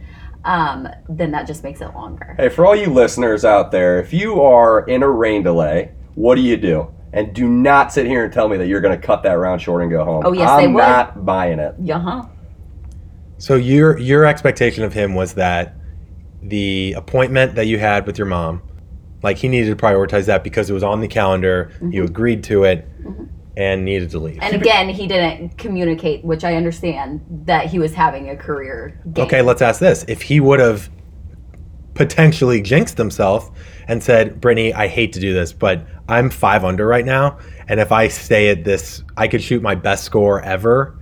um, 0.44 0.88
then 1.10 1.32
that 1.32 1.48
just 1.48 1.64
makes 1.64 1.82
it 1.82 1.94
longer. 1.94 2.36
Hey, 2.38 2.50
for 2.50 2.66
all 2.66 2.76
you 2.76 2.88
listeners 2.88 3.44
out 3.44 3.72
there, 3.72 4.00
if 4.00 4.14
you 4.14 4.42
are 4.42 4.88
in 4.88 5.04
a 5.04 5.10
rain 5.10 5.44
delay, 5.44 5.92
what 6.14 6.36
do 6.36 6.42
you 6.42 6.58
do? 6.58 6.94
And 7.14 7.34
do 7.34 7.48
not 7.48 7.94
sit 7.94 8.06
here 8.06 8.26
and 8.26 8.34
tell 8.34 8.50
me 8.50 8.58
that 8.58 8.68
you're 8.68 8.82
going 8.82 9.00
to 9.00 9.06
cut 9.06 9.24
that 9.24 9.34
round 9.34 9.62
short 9.62 9.82
and 9.82 9.92
go 9.92 10.04
home. 10.04 10.24
Oh, 10.26 10.34
yes, 10.34 10.50
I'm 10.50 10.62
they 10.62 10.68
would. 10.68 10.82
not 10.82 11.26
buying 11.26 11.60
it. 11.60 11.76
Yeah, 11.82 12.00
huh? 12.00 12.26
So 13.38 13.56
your 13.56 13.98
your 13.98 14.26
expectation 14.26 14.84
of 14.84 14.94
him 14.94 15.14
was 15.14 15.34
that 15.34 15.76
the 16.42 16.94
appointment 16.94 17.56
that 17.56 17.68
you 17.68 17.80
had 17.80 18.06
with 18.06 18.18
your 18.18 18.28
mom. 18.28 18.62
Like 19.24 19.38
he 19.38 19.48
needed 19.48 19.76
to 19.78 19.84
prioritize 19.84 20.26
that 20.28 20.44
because 20.44 20.70
it 20.70 20.74
was 20.74 20.84
on 20.84 21.02
the 21.02 21.08
calendar. 21.08 21.72
You 21.82 21.88
mm-hmm. 21.88 22.06
agreed 22.06 22.44
to 22.46 22.64
it 22.64 22.88
mm-hmm. 23.02 23.24
And 23.58 23.86
needed 23.86 24.10
to 24.12 24.20
leave. 24.20 24.40
And 24.42 24.54
again, 24.56 24.90
he 24.90 25.08
didn't 25.08 25.58
communicate, 25.58 26.26
which 26.26 26.44
I 26.44 26.56
understand 26.56 27.22
that 27.46 27.68
he 27.68 27.80
was 27.80 27.94
having 27.94 28.30
a 28.30 28.36
career 28.36 29.00
game. 29.14 29.26
Okay, 29.26 29.42
let's 29.42 29.62
ask 29.62 29.80
this. 29.80 30.04
If 30.10 30.22
he 30.22 30.42
would 30.42 30.60
have 30.60 30.90
potentially 31.94 32.62
jinxed 32.62 32.98
himself 32.98 33.50
and 33.88 34.04
said, 34.04 34.42
Brittanie, 34.42 34.74
I 34.74 34.88
hate 34.88 35.14
to 35.14 35.20
do 35.20 35.34
this, 35.34 35.54
but 35.54 35.88
I'm 36.10 36.30
five 36.30 36.66
under 36.66 36.86
right 36.86 37.06
now. 37.06 37.40
And 37.68 37.80
if 37.80 37.92
I 37.92 38.10
stay 38.10 38.50
at 38.50 38.64
this, 38.64 39.04
I 39.18 39.28
could 39.28 39.42
shoot 39.42 39.64
my 39.64 39.76
best 39.76 40.04
score 40.04 40.42
ever. 40.42 41.00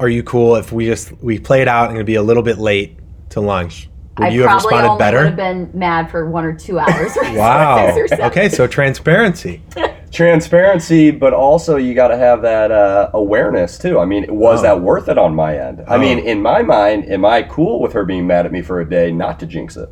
Are 0.00 0.08
you 0.08 0.22
cool 0.24 0.56
if 0.56 0.72
we 0.72 0.86
just 0.86 1.12
we 1.22 1.38
play 1.38 1.62
it 1.62 1.68
out 1.68 1.88
and 1.88 1.96
it'd 1.96 2.06
be 2.06 2.16
a 2.16 2.22
little 2.22 2.42
bit 2.42 2.58
late 2.58 2.98
to 3.30 3.40
lunch? 3.40 3.88
Would 4.18 4.28
I 4.28 4.30
you 4.30 4.42
have 4.42 4.50
probably 4.60 4.66
responded 4.78 4.88
only 4.88 4.98
better? 4.98 5.16
would 5.18 5.26
have 5.26 5.36
been 5.36 5.70
mad 5.72 6.10
for 6.10 6.28
one 6.28 6.44
or 6.44 6.52
two 6.52 6.78
hours. 6.78 7.16
or 7.16 7.22
Wow. 7.34 7.86
six 7.86 7.98
or 7.98 8.08
seven. 8.08 8.24
Okay, 8.26 8.48
so 8.48 8.66
transparency. 8.66 9.62
transparency, 10.12 11.10
but 11.10 11.32
also 11.32 11.76
you 11.76 11.94
got 11.94 12.08
to 12.08 12.16
have 12.18 12.42
that 12.42 12.70
uh, 12.70 13.10
awareness 13.14 13.78
too. 13.78 13.98
I 13.98 14.04
mean, 14.04 14.26
was 14.28 14.60
Oh. 14.60 14.62
that 14.64 14.80
worth 14.82 15.08
it 15.08 15.16
on 15.18 15.34
my 15.34 15.56
end? 15.58 15.82
I 15.88 15.96
Oh. 15.96 15.98
mean, 15.98 16.18
in 16.18 16.42
my 16.42 16.62
mind, 16.62 17.10
am 17.10 17.24
I 17.24 17.42
cool 17.42 17.80
with 17.80 17.92
her 17.94 18.04
being 18.04 18.26
mad 18.26 18.44
at 18.46 18.52
me 18.52 18.60
for 18.62 18.80
a 18.80 18.88
day, 18.88 19.10
not 19.12 19.40
to 19.40 19.46
jinx 19.46 19.76
it? 19.76 19.88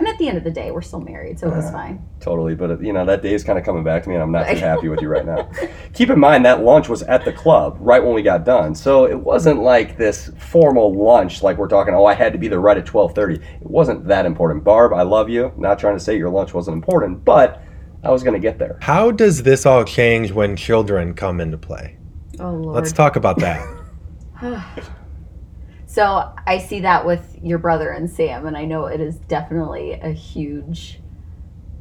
And 0.00 0.08
at 0.08 0.16
the 0.16 0.28
end 0.28 0.38
of 0.38 0.44
the 0.44 0.50
day, 0.50 0.70
we're 0.70 0.80
still 0.80 1.02
married, 1.02 1.38
so 1.38 1.48
it 1.48 1.56
was 1.56 1.70
fine. 1.70 2.02
Totally, 2.20 2.54
but 2.54 2.70
uh, 2.70 2.78
you 2.78 2.90
know 2.94 3.04
that 3.04 3.20
day 3.20 3.34
is 3.34 3.44
kind 3.44 3.58
of 3.58 3.66
coming 3.66 3.84
back 3.84 4.02
to 4.04 4.08
me, 4.08 4.14
and 4.14 4.22
I'm 4.22 4.32
not 4.32 4.48
too 4.48 4.56
happy 4.56 4.88
with 4.88 5.02
you 5.02 5.08
right 5.08 5.26
now. 5.26 5.50
Keep 5.92 6.08
in 6.08 6.18
mind 6.18 6.42
that 6.46 6.62
lunch 6.62 6.88
was 6.88 7.02
at 7.02 7.26
the 7.26 7.32
club 7.34 7.76
right 7.80 8.02
when 8.02 8.14
we 8.14 8.22
got 8.22 8.46
done, 8.46 8.74
so 8.74 9.04
it 9.04 9.14
wasn't 9.20 9.60
like 9.60 9.98
this 9.98 10.30
formal 10.38 10.94
lunch 10.94 11.42
like 11.42 11.58
we're 11.58 11.68
talking. 11.68 11.92
Oh, 11.92 12.06
I 12.06 12.14
had 12.14 12.32
to 12.32 12.38
be 12.38 12.48
there 12.48 12.60
right 12.60 12.78
at 12.78 12.86
12:30. 12.86 13.34
It 13.36 13.42
wasn't 13.60 14.06
that 14.06 14.24
important. 14.24 14.64
Barb, 14.64 14.94
I 14.94 15.02
love 15.02 15.28
you. 15.28 15.52
Not 15.58 15.78
trying 15.78 15.96
to 15.96 16.02
say 16.02 16.16
your 16.16 16.30
lunch 16.30 16.54
wasn't 16.54 16.76
important, 16.76 17.22
but 17.22 17.62
I 18.02 18.10
was 18.10 18.22
going 18.22 18.32
to 18.32 18.40
get 18.40 18.58
there. 18.58 18.78
How 18.80 19.10
does 19.10 19.42
this 19.42 19.66
all 19.66 19.84
change 19.84 20.32
when 20.32 20.56
children 20.56 21.12
come 21.12 21.42
into 21.42 21.58
play? 21.58 21.98
Oh 22.38 22.52
lord. 22.52 22.74
Let's 22.74 22.92
talk 22.92 23.16
about 23.16 23.38
that. 23.40 23.62
So 25.90 26.32
I 26.46 26.58
see 26.58 26.78
that 26.82 27.04
with 27.04 27.36
your 27.42 27.58
brother 27.58 27.90
and 27.90 28.08
Sam, 28.08 28.46
and 28.46 28.56
I 28.56 28.64
know 28.64 28.86
it 28.86 29.00
is 29.00 29.16
definitely 29.16 29.94
a 29.94 30.12
huge 30.12 31.00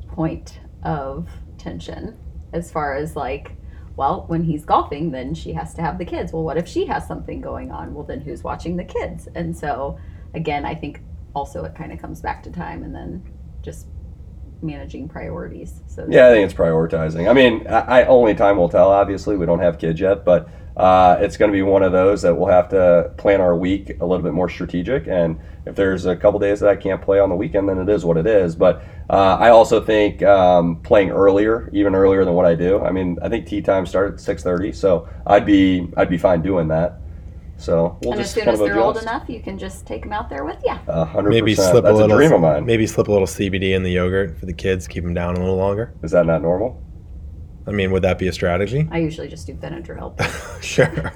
point 0.08 0.60
of 0.82 1.30
tension 1.60 2.18
as 2.52 2.72
far 2.72 2.96
as 2.96 3.16
like, 3.16 3.56
well, 3.98 4.26
when 4.26 4.42
he's 4.46 4.66
golfing, 4.66 5.12
then 5.12 5.36
she 5.36 5.54
has 5.54 5.76
to 5.76 5.84
have 5.84 6.00
the 6.00 6.06
kids. 6.06 6.34
Well, 6.34 6.42
what 6.42 6.58
if 6.58 6.68
she 6.68 6.88
has 6.88 7.06
something 7.06 7.40
going 7.40 7.70
on? 7.70 7.94
Well, 7.94 8.04
then 8.04 8.20
who's 8.20 8.44
watching 8.44 8.78
the 8.78 8.84
kids? 8.84 9.28
And 9.36 9.56
so, 9.56 10.00
again, 10.34 10.66
I 10.66 10.74
think 10.74 11.04
also 11.36 11.64
it 11.66 11.76
kind 11.76 11.94
of 11.94 12.00
comes 12.00 12.20
back 12.20 12.42
to 12.44 12.52
time 12.52 12.82
and 12.82 12.96
then 12.96 13.24
just 13.62 13.86
managing 14.62 15.08
priorities. 15.08 15.82
So 15.88 16.06
Yeah, 16.10 16.28
I 16.28 16.32
think 16.32 16.46
it's 16.46 16.54
prioritizing. 16.54 17.30
I 17.30 17.34
mean, 17.34 17.68
I, 17.68 18.02
I 18.02 18.06
only 18.06 18.36
time 18.36 18.58
will 18.58 18.70
tell. 18.70 18.92
Obviously, 18.92 19.38
we 19.38 19.46
don't 19.46 19.60
have 19.60 19.78
kids 19.78 20.00
yet, 20.00 20.26
but 20.26 20.50
uh, 20.76 21.18
it's 21.20 21.36
going 21.36 21.52
to 21.52 21.56
be 21.56 21.62
one 21.62 21.84
of 21.84 21.92
those 21.92 22.22
that 22.22 22.34
we'll 22.34 22.48
have 22.48 22.70
to 22.70 23.12
plan 23.18 23.42
our 23.42 23.56
week 23.56 23.98
a 24.00 24.06
little 24.06 24.24
bit 24.24 24.34
more 24.34 24.50
strategic. 24.50 25.08
And 25.08 25.40
if 25.66 25.76
there's 25.76 26.06
a 26.06 26.16
couple 26.16 26.40
days 26.40 26.62
that 26.62 26.70
I 26.70 26.76
can't 26.76 27.02
play 27.02 27.20
on 27.20 27.30
the 27.30 27.36
weekend, 27.36 27.68
then 27.68 27.80
it 27.80 27.90
is 27.90 28.06
what 28.06 28.18
it 28.18 28.26
is. 28.26 28.56
But 28.56 28.82
uh, 29.10 29.38
I 29.40 29.50
also 29.50 29.82
think 29.84 30.24
um, 30.24 30.78
playing 30.78 31.10
earlier, 31.10 31.70
even 31.74 31.96
earlier 31.96 32.24
than 32.24 32.34
what 32.34 32.46
I 32.46 32.56
do. 32.56 32.80
I 32.80 32.92
mean, 32.92 33.18
I 33.22 33.28
think 33.28 33.46
tee 33.46 33.62
time 33.62 33.86
started 33.86 34.16
at 34.16 34.20
six 34.22 34.42
thirty, 34.42 34.72
so 34.72 35.10
I'd 35.28 35.46
be 35.46 35.90
I'd 35.98 36.10
be 36.10 36.18
fine 36.18 36.42
doing 36.42 36.70
that. 36.70 37.00
So 37.60 37.98
we'll 38.02 38.14
and 38.14 38.22
as 38.22 38.34
soon 38.34 38.48
as 38.48 38.58
they're 38.58 38.80
old 38.80 38.98
enough, 38.98 39.30
you 39.30 39.42
can 39.42 39.58
just 39.58 39.86
take 39.86 40.04
them 40.04 40.14
out 40.14 40.30
there 40.30 40.46
with 40.46 40.58
you. 40.66 40.72
Hundred 40.74 41.30
Maybe 41.30 41.52
percent. 41.52 41.72
slip 41.72 41.84
That's 41.84 41.94
a 41.94 41.98
little 41.98 42.16
dream 42.18 42.32
of 42.32 42.42
mine. 42.42 42.66
maybe 42.66 42.88
slip 42.88 43.10
a 43.10 43.12
little 43.12 43.28
CBD 43.28 43.76
in 43.76 43.84
the 43.84 43.92
yogurt 43.92 44.40
for 44.40 44.46
the 44.46 44.54
kids, 44.54 44.88
keep 44.88 45.04
them 45.04 45.14
down 45.14 45.36
a 45.36 45.40
little 45.40 45.58
longer. 45.58 45.94
Is 46.02 46.12
that 46.12 46.26
not 46.26 46.42
normal? 46.42 46.82
I 47.68 47.72
mean, 47.72 47.92
would 47.92 48.02
that 48.02 48.18
be 48.18 48.28
a 48.30 48.34
strategy? 48.34 48.88
I 48.92 49.00
usually 49.00 49.28
just 49.28 49.46
do 49.46 49.54
Benadryl. 49.54 50.16
Sure. 50.62 51.14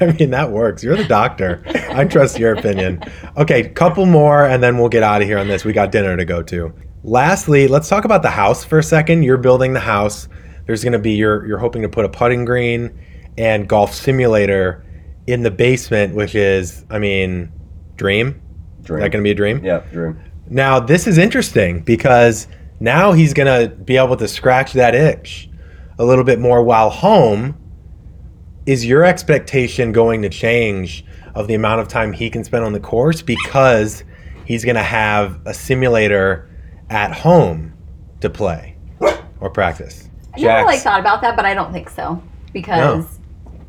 I 0.00 0.06
mean, 0.18 0.30
that 0.30 0.50
works. 0.50 0.82
You're 0.82 0.96
the 0.96 1.04
doctor. 1.04 1.62
I 1.90 2.04
trust 2.06 2.40
your 2.40 2.54
opinion. 2.54 3.04
Okay, 3.36 3.68
couple 3.68 4.04
more 4.04 4.46
and 4.46 4.60
then 4.60 4.78
we'll 4.78 4.88
get 4.88 5.04
out 5.04 5.22
of 5.22 5.28
here 5.28 5.38
on 5.38 5.46
this. 5.46 5.64
We 5.64 5.72
got 5.72 5.92
dinner 5.92 6.16
to 6.16 6.24
go 6.24 6.42
to. 6.42 6.72
Lastly, 7.04 7.68
let's 7.68 7.88
talk 7.88 8.04
about 8.04 8.22
the 8.22 8.30
house 8.30 8.64
for 8.64 8.78
a 8.80 8.82
second. 8.82 9.22
You're 9.22 9.38
building 9.38 9.74
the 9.74 9.80
house. 9.80 10.28
There's 10.66 10.82
going 10.82 10.92
to 10.92 10.98
be 10.98 11.12
you're 11.12 11.46
you're 11.46 11.58
hoping 11.58 11.82
to 11.82 11.88
put 11.88 12.04
a 12.04 12.08
putting 12.08 12.44
green 12.44 12.90
and 13.38 13.68
golf 13.68 13.94
simulator 13.94 14.84
in 15.32 15.42
the 15.42 15.50
basement, 15.50 16.14
which 16.14 16.34
is, 16.34 16.84
I 16.90 16.98
mean, 16.98 17.52
dream. 17.96 18.40
Dream. 18.82 19.00
That 19.00 19.10
going 19.10 19.22
to 19.22 19.26
be 19.26 19.30
a 19.30 19.34
dream? 19.34 19.64
yeah, 19.64 19.80
dream. 19.92 20.18
Now, 20.48 20.80
this 20.80 21.06
is 21.06 21.18
interesting 21.18 21.82
because 21.82 22.48
now 22.80 23.12
he's 23.12 23.34
going 23.34 23.46
to 23.46 23.74
be 23.76 23.96
able 23.96 24.16
to 24.16 24.26
scratch 24.26 24.72
that 24.72 24.94
itch 24.94 25.48
a 25.98 26.04
little 26.04 26.24
bit 26.24 26.40
more 26.40 26.62
while 26.62 26.90
home. 26.90 27.56
Is 28.66 28.84
your 28.84 29.04
expectation 29.04 29.92
going 29.92 30.22
to 30.22 30.28
change 30.28 31.04
of 31.34 31.46
the 31.46 31.54
amount 31.54 31.80
of 31.80 31.88
time 31.88 32.12
he 32.12 32.30
can 32.30 32.42
spend 32.42 32.64
on 32.64 32.72
the 32.72 32.80
course 32.80 33.22
because 33.22 34.02
he's 34.44 34.64
going 34.64 34.76
to 34.76 34.82
have 34.82 35.40
a 35.46 35.54
simulator 35.54 36.48
at 36.88 37.12
home 37.12 37.72
to 38.20 38.30
play 38.30 38.76
or 39.40 39.50
practice? 39.50 40.08
I 40.34 40.40
never 40.40 40.62
really 40.62 40.74
Jax. 40.74 40.82
thought 40.82 41.00
about 41.00 41.20
that, 41.22 41.36
but 41.36 41.44
I 41.44 41.54
don't 41.54 41.72
think 41.72 41.90
so 41.90 42.22
because 42.52 43.19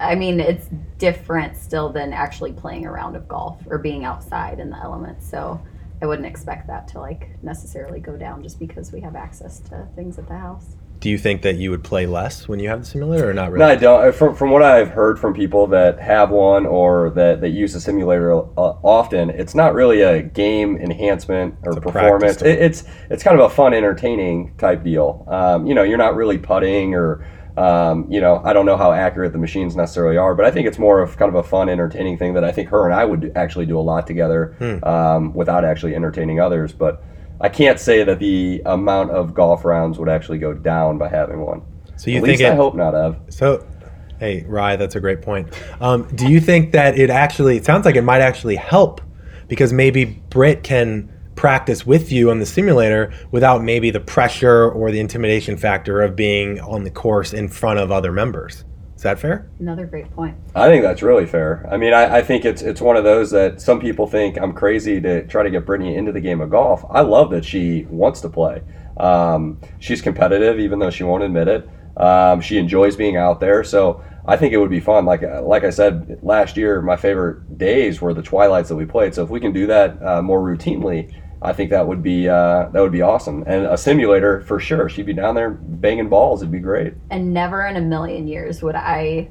I 0.02 0.16
mean 0.16 0.40
it's 0.40 0.68
different 0.98 1.56
still 1.56 1.90
than 1.90 2.12
actually 2.12 2.54
playing 2.54 2.86
a 2.86 2.92
round 2.92 3.16
of 3.16 3.28
golf 3.28 3.62
or 3.68 3.78
being 3.78 4.04
outside 4.04 4.60
in 4.60 4.70
the 4.70 4.78
elements. 4.78 5.30
So 5.30 5.62
I 6.02 6.08
wouldn't 6.08 6.28
expect 6.28 6.68
that 6.68 6.88
to 6.90 7.00
like 7.00 7.30
necessarily 7.44 8.00
go 8.00 8.18
down 8.18 8.42
just 8.42 8.60
because 8.60 8.92
we 8.92 9.02
have 9.02 9.16
access 9.16 9.60
to 9.70 9.88
things 9.96 10.18
at 10.18 10.28
the 10.28 10.38
house. 10.38 10.76
Do 11.00 11.10
you 11.10 11.18
think 11.18 11.42
that 11.42 11.56
you 11.56 11.72
would 11.72 11.84
play 11.84 12.06
less 12.06 12.48
when 12.48 12.60
you 12.60 12.70
have 12.70 12.82
the 12.82 12.86
simulator 12.86 13.28
or 13.28 13.34
not 13.34 13.52
really? 13.52 13.66
No. 13.66 13.72
I 13.72 13.76
don't. 13.76 14.08
Uh, 14.08 14.12
From, 14.12 14.36
from 14.36 14.52
what 14.52 14.62
I've 14.62 14.90
heard 14.90 15.18
from 15.18 15.34
people 15.34 15.66
that 15.68 16.00
have 16.00 16.30
one 16.30 16.68
or 16.68 17.10
that, 17.12 17.42
that 17.42 17.50
use 17.50 17.74
the 17.74 17.82
simulator 17.82 18.34
uh, 18.34 18.46
often, 18.84 19.32
it's 19.32 19.56
not 19.56 19.74
really 19.74 20.02
a 20.02 20.22
game 20.22 20.78
enhancement 20.78 21.56
or 21.64 21.72
It's 21.72 21.82
performance. 21.82 22.42
It, 22.44 22.60
it's 22.60 22.84
it's 23.10 23.24
kind 23.24 23.40
of 23.40 23.52
a 23.52 23.54
fun, 23.54 23.74
entertaining 23.74 24.56
type 24.58 24.84
deal. 24.84 25.26
Um, 25.28 25.66
you 25.66 25.74
know, 25.74 25.82
you're 25.82 25.98
not 25.98 26.16
really 26.16 26.38
putting 26.38 26.94
or 26.94 27.26
um, 27.58 28.06
you 28.10 28.22
know, 28.22 28.42
I 28.44 28.54
don't 28.54 28.66
know 28.66 28.78
how 28.78 28.92
accurate 28.92 29.34
the 29.34 29.38
machines 29.38 29.76
necessarily 29.76 30.18
are, 30.18 30.34
but 30.36 30.46
I 30.46 30.52
think 30.52 30.68
it's 30.68 30.80
more 30.80 31.02
of 31.02 31.18
kind 31.18 31.30
of 31.30 31.36
a 31.36 31.44
fun, 31.44 31.70
entertaining 31.70 32.18
thing 32.18 32.34
that 32.36 32.44
I 32.44 32.52
think 32.52 32.70
her 32.70 32.86
and 32.86 32.94
I 32.94 33.06
would 33.06 33.32
actually 33.36 33.66
do 33.66 33.80
a 33.80 33.82
lot 33.82 34.08
together 34.08 34.56
Hmm. 34.60 34.84
um, 34.84 35.34
without 35.34 35.66
actually 35.66 35.96
entertaining 35.96 36.40
others. 36.40 36.72
But 36.72 37.04
I 37.42 37.50
can't 37.50 37.80
say 37.80 38.04
that 38.04 38.20
the 38.20 38.62
amount 38.66 39.12
of 39.12 39.34
golf 39.34 39.66
rounds 39.66 40.00
would 40.00 40.10
actually 40.10 40.38
go 40.38 40.54
down 40.54 40.98
by 40.98 41.10
having 41.10 41.42
one. 41.42 41.62
So 41.98 42.10
you 42.10 42.18
At 42.18 42.24
think 42.24 42.40
least 42.40 42.52
I 42.52 42.56
hope 42.56 42.76
not, 42.76 42.96
Ev. 42.96 43.18
So, 43.30 43.66
hey, 44.20 44.44
Rye, 44.48 44.76
that's 44.76 44.96
a 44.96 45.00
great 45.00 45.22
point. 45.22 45.50
Um, 45.80 46.08
do 46.16 46.32
you 46.32 46.40
think 46.40 46.72
that 46.72 46.98
it 46.98 47.10
actually, 47.10 47.58
it 47.58 47.66
sounds 47.66 47.86
like 47.86 47.96
it 47.96 48.04
might 48.04 48.22
actually 48.22 48.56
help 48.56 49.02
because 49.48 49.74
maybe 49.74 50.06
Britt 50.06 50.64
can 50.64 51.11
practice 51.42 51.88
with 51.88 52.12
you 52.12 52.30
on 52.30 52.38
the 52.38 52.46
simulator 52.46 53.12
without 53.32 53.64
maybe 53.64 53.90
the 53.90 54.00
pressure 54.00 54.70
or 54.70 54.92
the 54.92 55.00
intimidation 55.00 55.58
factor 55.58 56.00
of 56.00 56.16
being 56.16 56.60
on 56.60 56.84
the 56.84 56.90
course 56.92 57.34
in 57.34 57.48
front 57.48 57.80
of 57.80 57.92
other 57.92 58.12
members? 58.12 58.64
Is 58.96 59.02
that 59.02 59.18
fair? 59.18 59.50
Another 59.58 59.88
great 59.88 60.12
point. 60.12 60.38
I 60.54 60.68
think 60.68 60.84
that's 60.84 61.02
really 61.02 61.26
fair. 61.26 61.68
I 61.72 61.78
mean, 61.78 61.94
I, 61.94 62.18
I 62.18 62.22
think 62.22 62.46
it's 62.46 62.62
it's 62.62 62.80
one 62.80 62.96
of 62.96 63.04
those 63.04 63.32
that 63.32 63.60
some 63.60 63.80
people 63.80 64.06
think 64.06 64.38
I'm 64.38 64.54
crazy 64.54 65.02
to 65.02 65.26
try 65.26 65.42
to 65.42 65.50
get 65.50 65.66
Brittanie 65.66 65.98
into 65.98 66.12
the 66.12 66.22
game 66.22 66.42
of 66.42 66.52
golf. 66.52 66.86
I 66.92 67.02
love 67.02 67.32
that 67.32 67.44
she 67.44 67.88
wants 67.90 68.22
to 68.22 68.30
play. 68.30 68.62
Um, 68.98 69.60
she's 69.80 70.00
competitive, 70.00 70.60
even 70.60 70.78
though 70.78 70.92
she 70.92 71.04
won't 71.04 71.24
admit 71.24 71.48
it. 71.48 71.68
Um, 71.98 72.40
she 72.40 72.60
enjoys 72.60 72.96
being 72.96 73.18
out 73.18 73.40
there, 73.40 73.64
so 73.64 74.04
I 74.28 74.38
think 74.38 74.54
it 74.54 74.58
would 74.58 74.70
be 74.70 74.80
fun. 74.80 75.06
Like 75.06 75.24
like 75.42 75.64
I 75.64 75.72
said 75.72 76.20
last 76.22 76.56
year, 76.56 76.84
my 76.84 76.98
favorite 76.98 77.58
days 77.58 78.00
were 78.00 78.14
the 78.14 78.22
twilights 78.22 78.70
that 78.70 78.76
we 78.76 78.86
played. 78.86 79.16
So 79.16 79.24
if 79.24 79.32
we 79.32 79.40
can 79.40 79.52
do 79.52 79.66
that 79.66 79.98
uh, 80.06 80.22
more 80.22 80.40
routinely, 80.40 81.12
I 81.42 81.54
think 81.54 81.72
that 81.72 81.88
would 81.88 82.04
be 82.04 82.30
uh, 82.30 82.70
that 82.70 82.82
would 82.82 82.92
be 82.92 83.02
awesome. 83.02 83.44
And 83.48 83.66
a 83.66 83.78
simulator 83.78 84.42
for 84.42 84.60
sure. 84.60 84.90
She'd 84.90 85.08
be 85.08 85.14
down 85.14 85.36
there 85.36 85.50
banging 85.50 86.10
balls. 86.10 86.42
It'd 86.42 86.52
be 86.52 86.60
great. 86.60 86.94
And 87.10 87.34
never 87.34 87.66
in 87.66 87.78
a 87.78 87.82
million 87.82 88.28
years 88.28 88.62
would 88.62 88.76
I 88.76 89.30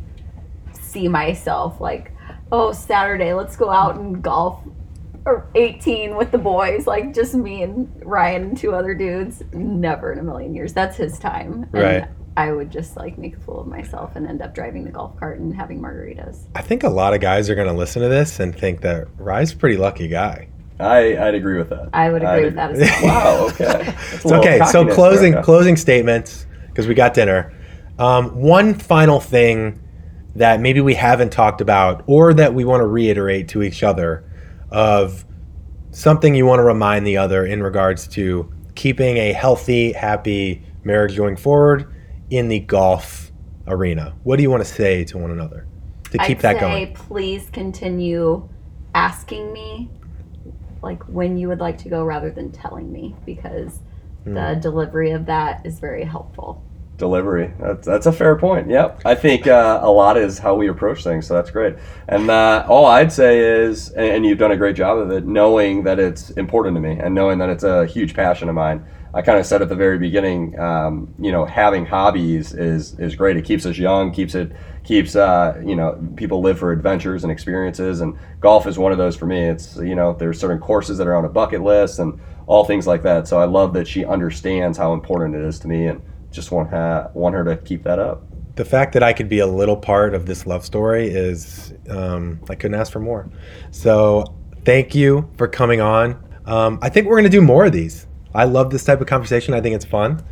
see 0.81 1.07
myself 1.07 1.81
like, 1.81 2.13
oh, 2.51 2.73
Saturday, 2.73 3.33
let's 3.33 3.57
go 3.57 3.71
out 3.71 3.97
and 3.97 4.23
golf 4.23 4.61
or 5.25 5.49
18 5.55 6.17
with 6.17 6.31
the 6.31 6.39
boys, 6.39 6.87
like 6.87 7.15
just 7.15 7.35
me 7.35 7.63
and 7.63 7.89
Ryan 8.05 8.43
and 8.43 8.57
two 8.57 8.75
other 8.75 8.95
dudes. 8.95 9.43
Never 9.53 10.13
in 10.13 10.19
a 10.19 10.23
million 10.23 10.55
years. 10.55 10.73
That's 10.73 10.97
his 10.97 11.19
time. 11.19 11.69
And 11.73 11.83
Right. 11.83 12.09
I 12.37 12.53
would 12.53 12.71
just 12.71 12.97
like 12.97 13.19
make 13.19 13.37
a 13.37 13.41
fool 13.41 13.61
of 13.61 13.67
myself 13.67 14.17
and 14.17 14.27
end 14.27 14.41
up 14.41 14.55
driving 14.55 14.85
the 14.85 14.91
golf 14.91 15.17
cart 15.19 15.41
and 15.41 15.55
having 15.55 15.81
margaritas. 15.81 16.47
I 16.55 16.63
think 16.63 16.85
a 16.85 16.89
lot 16.89 17.13
of 17.13 17.21
guys 17.21 17.51
are 17.51 17.55
going 17.55 17.69
to 17.69 17.75
listen 17.75 18.03
to 18.03 18.09
this 18.09 18.41
and 18.41 18.57
think 18.57 18.81
that 18.81 19.09
Rye's 19.19 19.53
a 19.53 19.57
pretty 19.57 19.77
lucky 19.77 20.09
guy. 20.09 20.49
I, 20.81 21.29
I'd 21.29 21.35
agree 21.35 21.59
with 21.59 21.71
that. 21.71 21.91
I 21.93 22.11
would 22.11 22.23
agree 22.23 22.39
I'd 22.39 22.45
with 22.45 22.55
that 22.55 22.73
as 22.73 23.03
well. 23.03 23.05
Wow. 23.05 23.47
Okay. 23.49 23.95
It's 24.13 24.27
okay. 24.27 24.61
So 24.71 24.87
closing 24.87 25.33
there. 25.33 25.43
closing 25.43 25.77
statements 25.77 26.47
because 26.69 26.87
we 26.87 26.95
got 26.95 27.15
dinner. 27.15 27.53
Um, 27.99 28.35
one 28.41 28.75
final 28.75 29.21
thing 29.21 29.81
that 30.37 30.61
maybe 30.61 30.81
we 30.81 30.95
haven't 30.95 31.31
talked 31.31 31.61
about 31.61 32.05
or 32.07 32.33
that 32.35 32.55
we 32.55 32.65
want 32.65 32.81
to 32.81 32.87
reiterate 32.87 33.49
to 33.49 33.63
each 33.63 33.83
other 33.83 34.25
of 34.71 35.25
something 35.91 36.35
you 36.35 36.47
want 36.47 36.61
to 36.61 36.65
remind 36.65 37.07
the 37.07 37.17
other 37.17 37.45
in 37.45 37.63
regards 37.63 38.07
to 38.09 38.51
keeping 38.75 39.17
a 39.17 39.33
healthy, 39.33 39.93
happy 39.93 40.65
marriage 40.85 41.17
going 41.17 41.37
forward 41.37 41.93
in 42.31 42.49
the 42.49 42.61
golf 42.61 43.31
arena? 43.67 44.15
What 44.23 44.37
do 44.37 44.43
you 44.43 44.51
want 44.51 44.65
to 44.65 44.73
say 44.73 45.05
to 45.05 45.19
one 45.19 45.31
another 45.31 45.67
to 46.05 46.19
keep 46.19 46.39
I'd 46.39 46.41
that 46.41 46.55
say 46.57 46.61
going? 46.61 46.95
please 46.95 47.51
continue 47.51 48.49
asking 48.95 49.53
me 49.53 49.91
like 50.83 51.03
when 51.05 51.37
you 51.37 51.49
would 51.49 51.61
like 51.61 51.79
to 51.79 51.89
go 51.89 52.05
rather 52.05 52.31
than 52.31 52.51
telling 52.53 52.93
me 52.93 53.15
because 53.27 53.81
Hmm. 54.25 54.35
the 54.35 54.59
delivery 54.61 55.13
of 55.13 55.27
that 55.27 55.65
is 55.65 55.81
very 55.81 56.05
helpful. 56.05 56.63
Delivery. 56.99 57.55
That's, 57.59 57.87
that's 57.87 58.05
a 58.05 58.13
fair 58.13 58.37
point. 58.37 58.69
Yep. 58.69 59.01
I 59.07 59.15
think 59.15 59.47
uh, 59.47 59.81
a 59.83 59.91
lot 59.91 60.19
is 60.19 60.39
how 60.39 60.55
we 60.55 60.69
approach 60.69 61.03
things. 61.03 61.27
So 61.27 61.33
that's 61.33 61.51
great. 61.51 61.77
And 62.09 62.31
uh, 62.31 62.67
all 62.69 62.85
I'd 62.85 63.11
say 63.11 63.39
is, 63.39 63.89
and, 63.93 64.07
and 64.07 64.27
you've 64.27 64.37
done 64.37 64.53
a 64.53 64.57
great 64.59 64.77
job 64.77 64.99
of 64.99 65.11
it, 65.11 65.25
knowing 65.25 65.85
that 65.85 65.99
it's 65.99 66.29
important 66.33 66.77
to 66.77 66.81
me 66.81 66.99
and 67.01 67.15
knowing 67.15 67.39
that 67.39 67.49
it's 67.49 67.65
a 67.65 67.87
huge 67.87 68.13
passion 68.13 68.51
of 68.51 68.55
mine. 68.55 68.85
I 69.13 69.23
kind 69.23 69.39
of 69.39 69.47
said 69.47 69.61
at 69.61 69.69
the 69.69 69.75
very 69.75 69.99
beginning, 69.99 70.59
um, 70.59 71.13
you 71.19 71.33
know, 71.33 71.45
having 71.45 71.85
hobbies 71.87 72.55
is 72.55 72.99
is 72.99 73.17
great. 73.17 73.37
It 73.37 73.45
keeps 73.45 73.67
us 73.67 73.77
young, 73.77 74.13
keeps 74.13 74.35
it 74.35 74.53
keeps 74.85 75.17
uh, 75.17 75.61
you 75.65 75.75
know 75.77 75.99
people 76.17 76.41
live 76.41 76.59
for 76.59 76.71
adventures 76.73 77.25
and 77.25 77.33
experiences, 77.33 78.01
and 78.01 78.17
golf 78.41 78.67
is 78.67 78.79
one 78.79 78.93
of 78.93 78.99
those 78.99 79.17
for 79.17 79.27
me. 79.27 79.41
It's 79.41 79.77
you 79.77 79.95
know 79.95 80.15
there's 80.15 80.39
certain 80.39 80.61
courses 80.61 80.99
that 80.99 81.07
are 81.07 81.17
on 81.17 81.25
a 81.25 81.29
bucket 81.29 81.63
list 81.63 81.99
and 81.99 82.21
all 82.47 82.65
things 82.65 82.87
like 82.87 83.03
that. 83.03 83.27
So 83.27 83.39
I 83.39 83.45
love 83.45 83.73
that 83.75 83.89
she 83.89 84.05
understands 84.05 84.79
how 84.79 84.93
important 84.93 85.35
it 85.35 85.43
is 85.43 85.59
to 85.61 85.69
me, 85.69 85.87
and 85.87 86.01
just 86.31 86.53
want 86.53 86.71
ha- 86.71 87.09
want 87.15 87.35
her 87.35 87.45
to 87.45 87.57
keep 87.57 87.83
that 87.85 87.99
up. 87.99 88.23
the 88.57 88.65
fact 88.65 88.93
that 88.93 89.03
I 89.03 89.13
could 89.13 89.29
be 89.29 89.39
a 89.39 89.47
little 89.47 89.77
part 89.77 90.15
of 90.15 90.27
this 90.27 90.47
love 90.47 90.65
story 90.65 91.09
is 91.09 91.73
um, 91.89 92.41
I 92.51 92.55
couldn't 92.55 92.79
ask 92.79 92.93
for 92.93 93.01
more. 93.01 93.29
So 93.71 94.25
thank 94.65 94.95
you 94.95 95.31
for 95.37 95.49
coming 95.49 95.81
on. 95.81 96.23
Um, 96.47 96.79
I 96.83 96.89
think 96.91 97.07
we're 97.07 97.17
gonna 97.17 97.29
do 97.29 97.41
more 97.41 97.65
of 97.65 97.73
these. 97.73 98.07
I 98.35 98.45
love 98.45 98.71
this 98.71 98.85
type 98.85 99.01
of 99.01 99.07
conversation. 99.07 99.55
I 99.55 99.61
think 99.61 99.75
it's 99.75 99.85
fun, 99.85 100.23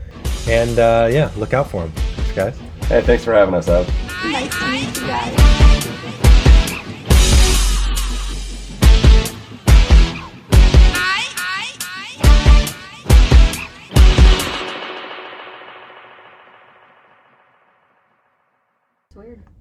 and 0.48 0.78
uh, 0.78 1.08
yeah, 1.10 1.30
look 1.36 1.52
out 1.52 1.70
for 1.70 1.82
them, 1.82 1.92
guys. 2.34 2.58
Hey, 2.86 3.02
thanks 3.02 3.24
for 3.24 3.34
having 3.34 3.54
us, 3.54 3.68
Ev. 3.68 3.86
Nice 4.24 4.56
to 4.58 4.70
meet 4.70 5.00
you 5.00 5.06
guys. 5.06 5.34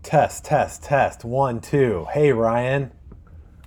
Test, 0.04 0.46
test, 0.46 0.84
test. 0.84 1.26
One, 1.26 1.60
two. 1.60 2.08
Hey, 2.14 2.32
Ryan. 2.32 2.92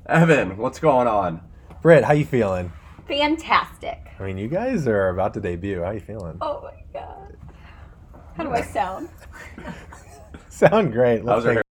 Evan, 0.06 0.56
what's 0.56 0.78
going 0.78 1.06
on? 1.06 1.42
Britt, 1.82 2.04
how 2.04 2.14
you 2.14 2.24
feeling? 2.24 2.72
Fantastic. 3.10 4.12
I 4.20 4.22
mean, 4.22 4.38
you 4.38 4.46
guys 4.46 4.86
are 4.86 5.08
about 5.08 5.34
to 5.34 5.40
debut. 5.40 5.80
How 5.80 5.86
are 5.86 5.94
you 5.94 6.00
feeling? 6.00 6.38
Oh 6.40 6.62
my 6.62 6.80
god. 6.92 7.36
How 8.36 8.44
do 8.44 8.52
I 8.52 8.62
sound? 8.62 9.08
Sound 10.48 10.92
great. 10.92 11.24
How's 11.24 11.44
Let's 11.44 11.56
take 11.56 11.64